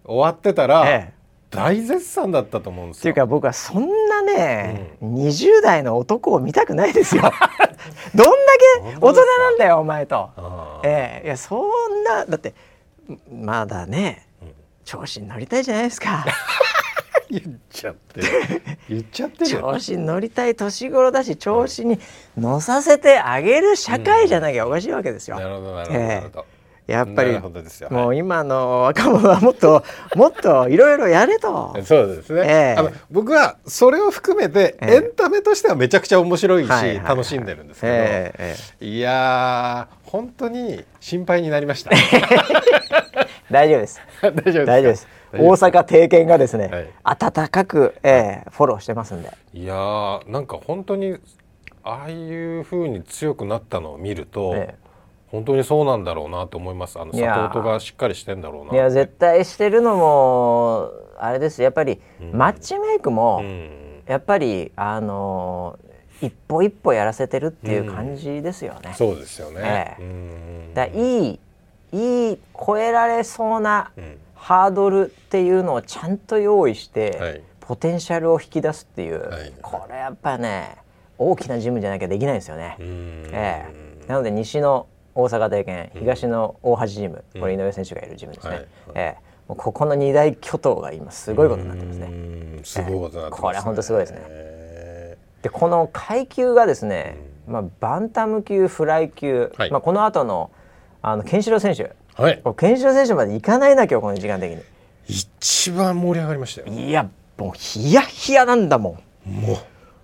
[0.06, 1.21] 終わってたら、ええ
[1.52, 3.00] 大絶賛だったと思うんですよ。
[3.02, 7.24] っていうか僕はそんなね、20代の男を見たくないですよ。
[8.16, 8.54] どんだ
[8.90, 10.30] け大人なんだよお前と。
[10.84, 12.54] ええいやそんなだって
[13.30, 14.28] まだね
[14.86, 16.26] 調子に乗りたいじゃないですか。
[17.30, 18.28] 言っちゃってる
[18.90, 19.62] 言っちゃってるよ。
[19.62, 22.00] 調子に乗りたい年頃だし調子に
[22.38, 25.38] 乗させてあげる社会じゃなきゃおかしいわけですよ。
[25.38, 26.40] なるほどなるほどなるほど。
[26.42, 26.44] い
[26.92, 27.40] やっぱり
[27.90, 29.84] もう今の若者はもっと
[30.16, 31.76] もっといろいろやれと。
[31.84, 32.76] そうですね、ええ。
[32.78, 34.96] あの僕はそれを含めてええ。
[34.96, 37.06] エンタメとしてはめちゃくちゃ面白いし、はいはいはい。
[37.08, 41.92] 楽しんでるんですけど、えええいやー本当に心配になりました。
[41.92, 41.96] え
[43.50, 44.02] 大丈夫です。
[44.22, 44.66] 大丈夫ですか？
[44.66, 45.08] 大丈夫です。
[45.32, 46.88] 大丈夫大阪定見がですね、はい。
[47.04, 49.30] 温かく、ええフォローしてますんで。
[49.54, 51.18] いやーなんか本当に
[51.84, 54.76] ああいう風に強くなったのを見ると、え
[55.32, 57.00] 本当にそうなんだろうなと思います。
[57.00, 62.32] あのサポーートがしっかりしてんだろうなえいや絶対してるのもあれですやっぱり、うん。
[62.34, 64.04] マッチメイクも、うん。
[64.08, 68.94] やっぱりあのー一歩一歩やらせてるっていう感じですよね。
[68.96, 70.04] そうですよね、ええ。
[70.04, 70.74] うん。
[70.76, 71.40] だいい
[71.92, 74.18] いい超えられそうなうん。
[74.36, 77.42] ハードルっていうのをちゃんと用意して、はい。
[77.60, 79.54] ポテンシャルを引き出すっていう、はい。
[79.62, 80.78] これやっぱね
[81.18, 82.78] 大きなジムじゃなきゃできないんですよね。
[82.80, 83.30] うん。
[83.32, 83.66] え
[84.06, 84.08] え。
[84.08, 88.68] なので西の大阪帝拳東の大橋ジム、これ井上選手がいるジムですね、はい。
[88.96, 89.32] ええ。
[89.48, 92.06] もうここの二大巨頭が今すごいことになってますね。
[92.08, 92.62] うん。
[92.64, 93.42] すごいことになってます、ね。
[93.42, 94.20] これ本当すごいですね。
[94.28, 99.72] えでこの階級がですね、まあ、バンタム級フライ級、はい。
[99.72, 100.52] まあ、この後の
[101.02, 101.96] あのケンシロウ選手。
[102.16, 102.42] ーはい。
[102.58, 104.62] ケンシロウ選手まで行かないな今日この時間的に。
[105.08, 106.68] 一番盛り上がりましたよ。
[106.68, 109.58] いやもうヒヤヒヤなんだもも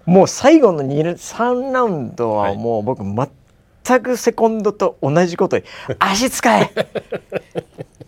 [0.07, 2.57] んもう最後の2 3ラウンドははい。
[2.57, 3.29] もう僕全
[3.99, 5.59] くセコンドと同じこと
[5.99, 6.71] 足使え。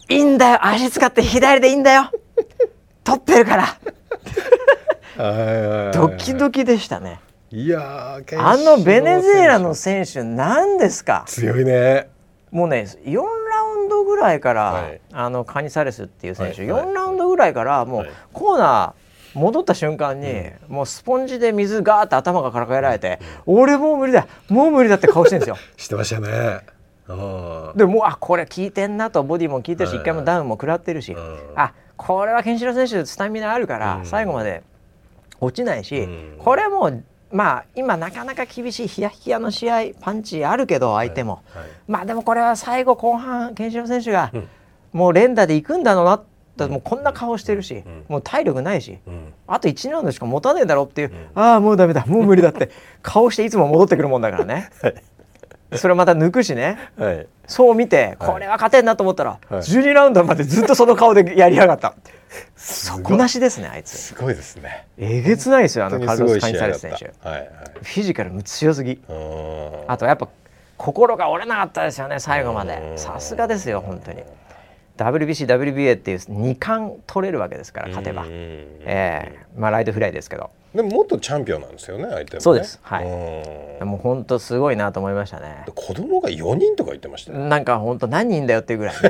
[0.10, 0.66] いいんだよ。
[0.66, 2.12] 足使って左でいいんだよ。
[3.04, 3.58] 取ってるか
[5.18, 5.92] ら。
[5.92, 7.20] ドキドキでしたね。
[7.52, 11.26] いやーあのベネズエラの選選手何ですか？
[11.28, 12.10] 手強いね。
[12.52, 15.02] もうね4ラウンドぐらいから、はい。
[15.12, 16.72] あのカニサレスっていう選手、はい。
[16.72, 16.88] はい。
[16.88, 18.10] 4ラウンドぐらいからもう、はい。
[18.34, 25.58] コーナー戻った瞬間に、もうスポンジで水ガーって頭がからかえられて、俺もう無理だもう無理だって顔してるんですよ。
[25.78, 26.62] してましたね。
[27.08, 31.38] うんでもうあこれ効いてんなとボディも効いてるし、はい一回もダウンも食らってるし、うん。
[31.56, 34.06] あこれはケンシロウ選手スタミナあるから、うん。
[34.06, 34.64] 最後まで
[35.40, 36.36] 落ちないし、うん。
[36.38, 44.48] これもうまあ今なかなか厳しいヒヤヒヤの試合パンチあるけど相手も、はいまあでもこれは最後後半ケンシロウ選手が、うん。
[44.92, 48.06] もう連打で行くんだろうなってもうこんな顔してるし、ん。
[48.08, 49.34] もう体力ないし、うん。
[49.48, 52.70] あと1ラウンドしか持たねえだろっていう、ああもうダメだもう無理だって
[53.02, 54.70] 顔していつも戻ってくるもんだからね、
[55.76, 56.78] それをまた抜くしね。
[56.98, 57.28] はい。
[57.48, 58.32] そう見てはい。
[58.32, 59.62] これは勝てんなと思ったら、はい。
[59.62, 61.96] 12ラウンドまでずっとその顔でやりやがった。
[62.56, 63.98] 底なしですねあいつ。
[63.98, 64.88] すごいですね。
[64.98, 67.06] えげつないですよあの本カルロス・カニサレス選手。
[67.06, 69.02] フィジカルも強すぎ。
[69.10, 69.84] うん。
[69.88, 70.28] あとやっぱ
[70.78, 72.68] 心が折れなかったですよね最後まうん。
[72.68, 74.24] でさすがですよ本当に
[75.04, 78.30] WBC、WBA っていう2冠取れるわけですから勝てば、うん。
[78.30, 79.40] ええ。
[79.58, 80.50] まあライトフライですけど。
[80.74, 82.40] でも元チャンピオンなんですよね相手もね。
[82.42, 82.80] そうです。
[82.84, 83.06] はい。
[83.06, 83.88] うん。
[83.88, 85.66] もう本当すごいなと思いましたね。
[85.74, 87.40] 子供が4人とか言ってましたよ。
[87.40, 88.96] なんか本当何人だよっていうぐらい。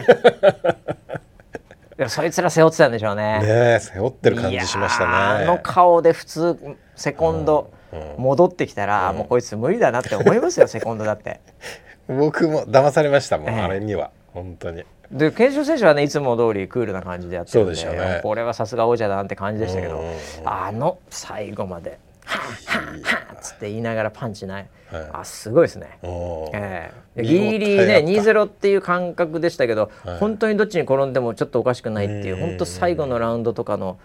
[1.98, 3.40] ねそいつら背負ってたんでしょうね。
[3.40, 5.12] ねえ背負ってる感じしましたね。
[5.12, 11.40] あの顔で普通セコンドうん戻ってきたら、もうこいつ無理だなって思いますよセコンドだって。
[12.08, 13.62] 僕も騙されましたもん、ええ。
[13.62, 14.12] あれには。
[14.34, 18.20] 本当にで賢秀選手はねいつも通りクールな感じでやってるんででね。
[18.22, 20.04] これはさすが王者だなって感じでしたけど、
[20.46, 25.10] あの最後まで「はっはっはっ」つって言いながらパンチない、はい。
[25.14, 25.98] あすごいですね。
[26.04, 26.10] うん
[26.54, 27.22] ええ。
[27.22, 30.20] 見応えギリギリねあった2-0っていう感覚でしたけど、はい。
[30.20, 32.42] 本当にどっちに転んでもちょっとおかしくないっていううん。
[32.42, 33.98] 本当最後のラウンドとかの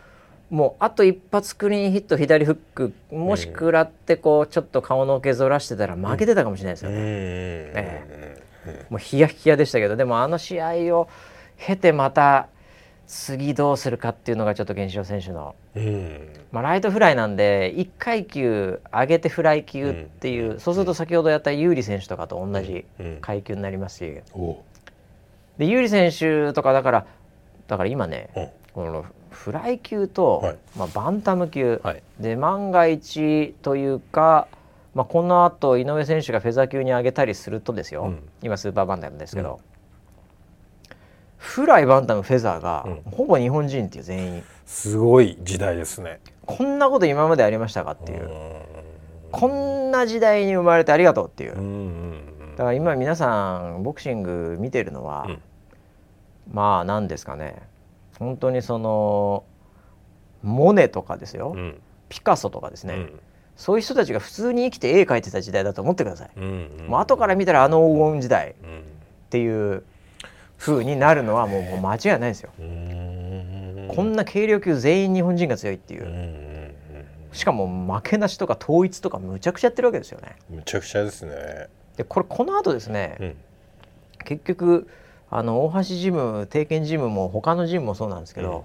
[0.50, 6.96] もうあと一発クリーンヒット左フックもし食らってこうちょっと顔の毛ずらしてたら負けてたかもしれないですよね。
[6.96, 7.02] うん。
[7.04, 8.33] え
[8.90, 11.08] もうヒヤヒヤでしたけどでもあの試合を
[11.56, 12.48] 経てまた
[13.06, 23.18] 次どうするかっていうのがちょっと源志郎選手の、うんまあ、ライトフライなんで1階級上げてフライ級っていう、そうすると先ほどやった有利選手とかと同じうん。
[23.20, 24.22] 階級になりますし。
[24.32, 24.62] お
[25.58, 27.06] で有利選手とかだから
[27.68, 28.48] だから今ね、うん。
[28.72, 30.56] このフライ級と、はい。
[30.76, 32.02] まあ、バンタム級、はい。
[32.20, 34.48] で万が一というか、
[34.94, 38.28] まあ、このあと井上選手がフェザー級に上げたりするとですよ、うん。
[38.42, 39.60] 今スーパーバンタムですけど、
[41.36, 43.02] フライバンタムフェザーが、うん。
[43.10, 44.44] ほぼ日本人っていう全員。
[44.64, 46.20] すごい時代ですね。
[46.46, 48.30] こんなこと今までありましたかっていう、
[49.32, 51.64] こんな時代に生まれてありがとうっていう、うんう
[52.10, 55.42] んだから今皆さんボクシング見てるのは、うん。
[56.52, 57.62] まあ何ですかね。
[58.20, 59.44] 本当にその
[60.44, 61.80] モネとかですよ、うんうん。
[62.08, 63.20] ピカソとかですね、うん
[63.56, 68.80] そういう人たちが普通に生きて絵描いてた時代だと思ってください、うんもう後から見たらあの黄金時代うん。
[68.80, 68.82] っ
[69.30, 69.82] ていう
[70.58, 73.88] 風になるのはもうもう間違いないですよ、うん。
[73.88, 76.44] こんな軽量級全員日本人が強いっていう、うんうん
[77.32, 80.36] しかも負けなしとか統一とかむちゃくちゃやってるわけですよね。
[80.50, 81.66] うんむちゃくちゃですね。
[81.96, 83.36] でこれこの後ですね、うん。
[84.24, 84.88] 結局
[85.30, 88.64] あの大橋ジム定見ジムも他のジムもそうなんですけど、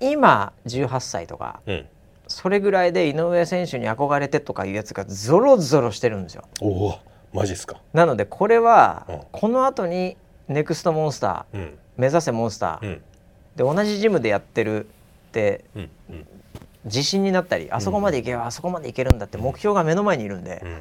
[0.00, 1.86] 今18歳とかうん
[2.32, 6.44] それぐらいで井上選手に憧れてとかいうやつがゾロゾロしてるんですよ。
[6.62, 6.98] おお
[7.34, 7.80] マジっすか。
[7.92, 9.20] なのでこれはうん。
[9.30, 10.16] この後に
[10.48, 11.78] ネクストモンスターうん。
[11.98, 13.02] 目指せモンスター、うん。
[13.54, 14.88] で同じジムでやってるっ
[15.32, 15.64] て
[16.86, 20.80] 自信になったりあそこまで行けばあそこまで行けるんだって目標が目の前にいるんでうん。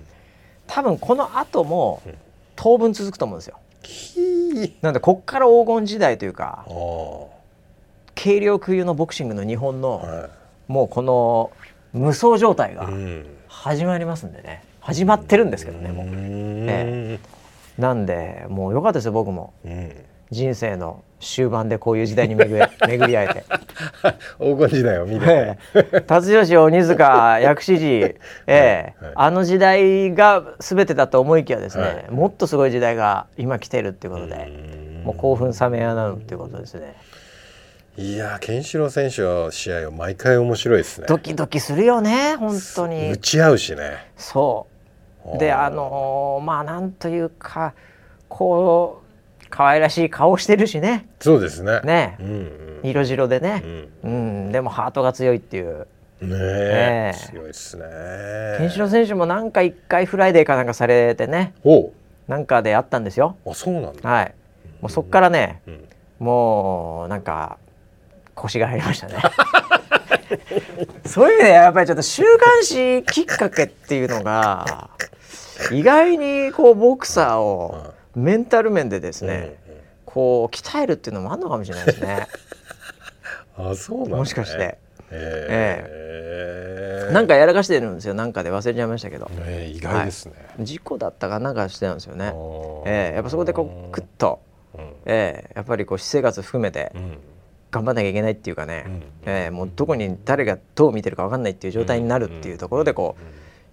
[0.67, 2.17] 多分この後もうん。
[2.55, 3.59] 当分続くと思うんですよ。
[4.81, 6.65] なんでこっから黄金時代というか
[8.15, 10.40] 軽量級のボクシングの日本のは
[10.71, 11.51] もうこの
[11.91, 12.89] 無双状態が
[13.49, 14.63] 始まりますんでね。
[14.79, 17.19] 始まってるんですけどねもううんえ
[17.77, 19.53] なんでもう良かったですよ僕も。
[19.65, 19.91] うん。
[20.31, 23.43] 人生の終盤でこういう時代に巡り 巡り会えて。
[24.39, 25.25] 黄金時代を見て。
[25.27, 25.57] え
[25.93, 26.01] え。
[26.01, 28.15] 辰吉鬼塚 薬師寺、え
[28.47, 28.93] え。
[29.01, 32.05] はいあの時代が全てだと思いきやですね、はい。
[32.09, 35.03] もっとすごい時代が今来てるっていうことで、うん。
[35.03, 36.95] もう興奮冷めやらぬっていうことですね
[37.97, 41.07] いやーケンシロウ選手の試合は毎回面白いですね。
[41.07, 44.09] ドキドキするよね本当打にち合うしね。
[44.15, 44.67] そ
[45.35, 45.37] う。
[45.37, 47.73] であのーまあなんというか
[48.29, 49.01] こ
[49.43, 51.09] う可愛らしい顔してるしね。
[51.19, 51.81] そうですね。
[51.83, 52.15] ね。
[52.21, 52.89] うんうん。
[52.89, 53.61] 色白でね。
[53.65, 53.89] う、ん。
[54.03, 54.09] う
[54.47, 54.51] ん。
[54.53, 55.85] でもハートが強いっていう。
[56.21, 57.31] ねえええ。
[57.31, 57.83] 強いですね。
[58.57, 61.53] ケンシロウ選手もなんか一回フライデーかなんかされてね。
[61.65, 61.91] おう。
[62.29, 63.35] なんかであったんですよ。
[63.45, 64.09] あそうなんだ。
[64.09, 64.33] はい。
[64.79, 65.87] もうそっからねうん。
[66.19, 67.57] もうなんか
[68.35, 69.15] 腰が入りましたね。
[71.05, 74.89] そういう意味でやっぱりちょっと週刊誌きっかけっていうのが
[75.71, 79.55] 意外にこうボクサーをメンタル面でですね、
[80.05, 82.27] こう鍛えるっていうのもあるのかもしれないですね。
[83.57, 84.17] あそうなんだね。
[84.17, 84.77] もしかして。
[85.11, 85.85] え
[87.09, 87.13] え。
[87.13, 88.13] なんかやらかしてるんですよ。
[88.13, 89.29] なんかで忘れちゃいましたけど。
[89.39, 90.33] ええ意外ですね。
[90.59, 92.33] 事故だったかなんかしてたんですよね。
[92.85, 93.15] ええ。
[93.15, 94.39] やっぱそこでこうクッと、
[94.73, 94.81] うん。
[95.05, 95.51] ええ。
[95.55, 96.91] やっぱりこう私生活含めて。
[96.95, 97.17] うん
[97.71, 99.03] 頑張んなきゃいけないっていうかね、うん。
[99.25, 103.23] ええもうどこに誰がどう見てるか分かんないっていう状態になるっていうところでこう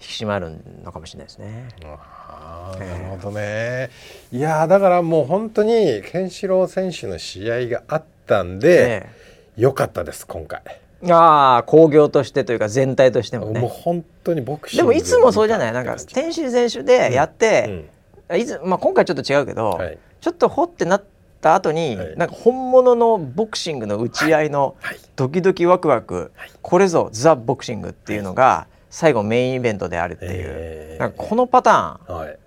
[0.00, 0.52] 引き締まる
[0.84, 1.68] のかもしれないですね。
[1.84, 3.90] あーなるほどね。
[4.30, 9.08] いやーだからもう本当にケンシロウ選手の試合があったんでえ
[9.56, 10.62] 良かったです今回。
[10.66, 13.60] えああ興行としてというか全体としてももうね。
[13.68, 15.72] 本当にボクシングでもいつもそうじゃない？
[15.72, 17.86] なんか天心選手でやって、
[18.30, 18.40] うん。
[18.40, 19.98] いつまあ、今回ちょっと違うけど、はい。
[20.20, 21.04] ちょっとほってなっ
[21.40, 22.16] た後に、はい。
[22.16, 24.98] なんか本物のボクシングの打ち合いのはい。
[25.16, 26.32] ドキドキワクワク、
[26.62, 31.00] これぞザ・ボクシングっていうのが最後メインイベントであるっていう、えー。
[31.00, 32.38] なんかこのパターンはい。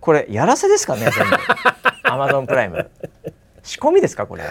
[0.00, 1.36] これやらせですかね全部。
[2.04, 2.90] アマゾンプライム
[3.62, 4.44] 仕込みですかこれ。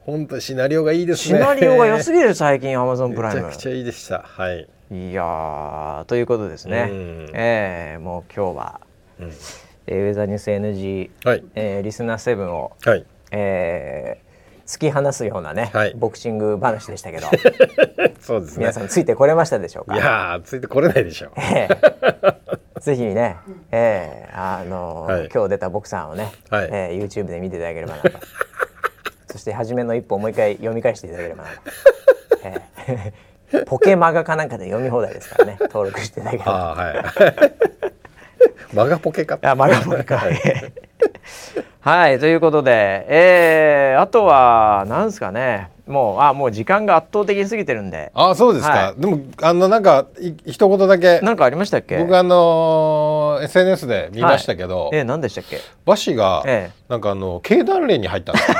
[0.00, 1.38] 本当シナリオがいいですね。
[1.38, 4.22] シナリオが良すぎる最近アマゾンプライムめちゃくちゃいいでした。
[4.22, 4.68] はい。
[4.90, 7.30] いやーということですね、うん。
[7.34, 8.80] えーもう今日は、
[9.18, 9.32] うん。
[9.88, 11.44] えーウェザーニュース NG、はい。
[11.54, 14.26] えーリスナー7を、はいえー
[14.66, 15.94] 突き放すようなね、はい。
[15.96, 17.28] ボクシング話でしたけど。
[18.20, 18.64] そうですね。
[18.64, 19.94] 皆さんついてこれましたでしょうか？
[19.94, 21.30] いやーついてこれないでしょう。
[21.40, 23.36] えーぜひね、
[23.70, 25.28] えーあのーはい。
[25.32, 26.68] 今日出たボクサーをね、はい。
[26.72, 28.10] えー YouTube で見ていただければなと。
[29.30, 31.56] そして初めの一歩をもう一回読み返していただければなと、
[32.44, 35.56] えーポケマガかなんかで読み放題ですからね。
[35.60, 36.52] 登録していただければ。
[36.52, 37.04] ああはい。
[38.72, 39.38] マガポケか。
[39.42, 40.16] あマガポケか。
[40.18, 40.34] はい
[42.18, 45.70] ということで、えーあとはなんですかね。
[45.86, 48.10] もうあもう時間が圧倒的に過ぎてるんで。
[48.14, 51.20] あそうですか、はでもあのなんかい一言だけ。
[51.20, 51.98] なんかありましたっけ？
[51.98, 55.60] 僕あの SNS で見ましたけど、えー、何でしたっけ？
[55.86, 56.76] 和紙が、ええ。
[56.88, 58.56] なんかあの経団連に入ったんですよ。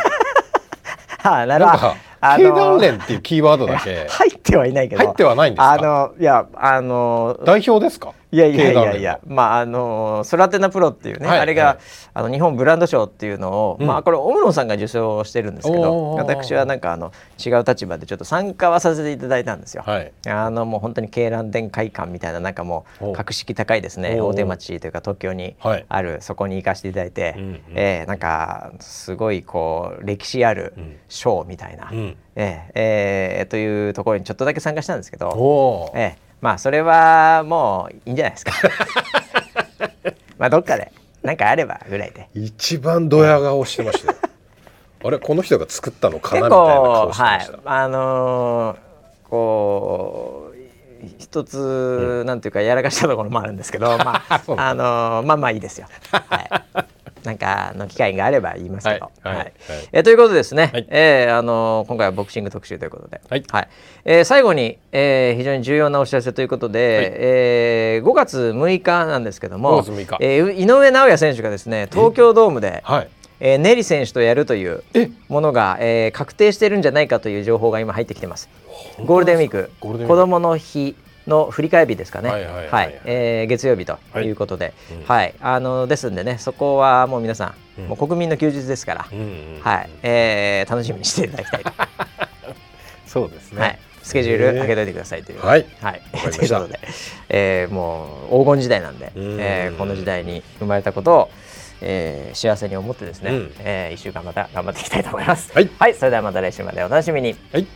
[1.24, 1.95] あなるほど。
[2.39, 4.07] 経団連っていうキーワードだけ。
[4.09, 5.05] 入ってはいないけど。
[5.05, 5.72] 入ってはないんですか？
[5.72, 8.12] あのいやあの代表ですか？
[8.37, 8.97] いやいやいや。
[8.97, 11.41] いやまああのソラテナプロっていうね、はい。
[11.41, 11.78] あれが、はい。
[12.12, 13.87] あの日本ブランド賞っていうのを、うん。
[13.87, 17.12] まあこれ大室さんが受賞してるんですけど私はなんかあの
[17.45, 19.82] 違う立場でちょっと参加はさせていただいたんですよ。
[19.87, 20.12] はい。
[20.28, 24.20] あのもう本当に鶏卵店会館みたいななんかもうお格式高いですね。
[24.20, 25.87] お大手町というか東京にはい。
[25.89, 27.61] ある、そこに行かせていただいて、うんうん。
[27.74, 30.97] えーなんかすごいこう歴史あるうん。
[31.09, 32.16] ショーみたいな、うん。
[32.34, 38.53] えーえーというところにちょっとだけ参加したんですけど、ええ、まあそれはもういいんじゃないですか。
[40.39, 42.28] まあどっかでなんかあればぐらいで。
[42.34, 44.18] 一番ドヤ顔してましたよ
[45.05, 46.49] あれこの人が作ったのかな？
[46.49, 50.57] 結みたいな構顔してはいました、あのーこう
[51.18, 55.87] 一つ、なんていうかやらかしたところもあるんですけど、まあ あのーまあまあいいですよ。
[56.11, 56.87] はい。
[57.27, 59.11] なんかの機会があれば言いますけど。
[59.22, 59.53] はいはいはい。
[59.93, 60.87] えーということでですね、はい。
[60.89, 63.45] えーあのー今回はボクシング特集ということで、はい。
[64.05, 67.07] えー最後に、えー非常に重要なお知らせということで、はい。
[67.16, 70.16] えー5月6日なんですけども5月6日。
[70.20, 73.09] えー井上尚弥選手がですね東京ドームで、はい。
[73.41, 75.11] えー、ネリ選手とやるというえ？
[75.29, 78.49] ものが、えー、確定してるんじゃないかという情報が今入ってきてます。
[79.05, 80.16] ゴールデンウィーク、ゴールデンウィーク。
[80.16, 80.95] 子供の日
[81.27, 82.31] の振り替え日ですかね。
[82.31, 84.29] はい月曜日とい。
[84.31, 84.72] うことで、
[85.07, 85.31] ははい。
[85.31, 87.89] い、あのですんでね、そこはもう皆さん、うん。
[87.89, 89.07] もう国民の休日ですから、
[89.62, 91.72] はい、えー楽しみにしていただきたいと、
[93.07, 95.45] そうですね、はい、スケジュール開けといてくださいという。
[95.45, 95.66] はい。
[95.81, 96.79] はい、ということで、
[97.29, 99.37] えーもう黄金時代なんで、うん。
[99.41, 101.31] えーこの時代に生まれたことを、
[101.81, 103.53] えー幸せに思ってですね、うん。
[103.61, 105.51] え1週間また頑張っていきたいと思います。
[105.53, 105.95] はい。
[105.95, 107.35] それではまた来週までお楽しみに。
[107.53, 107.66] はい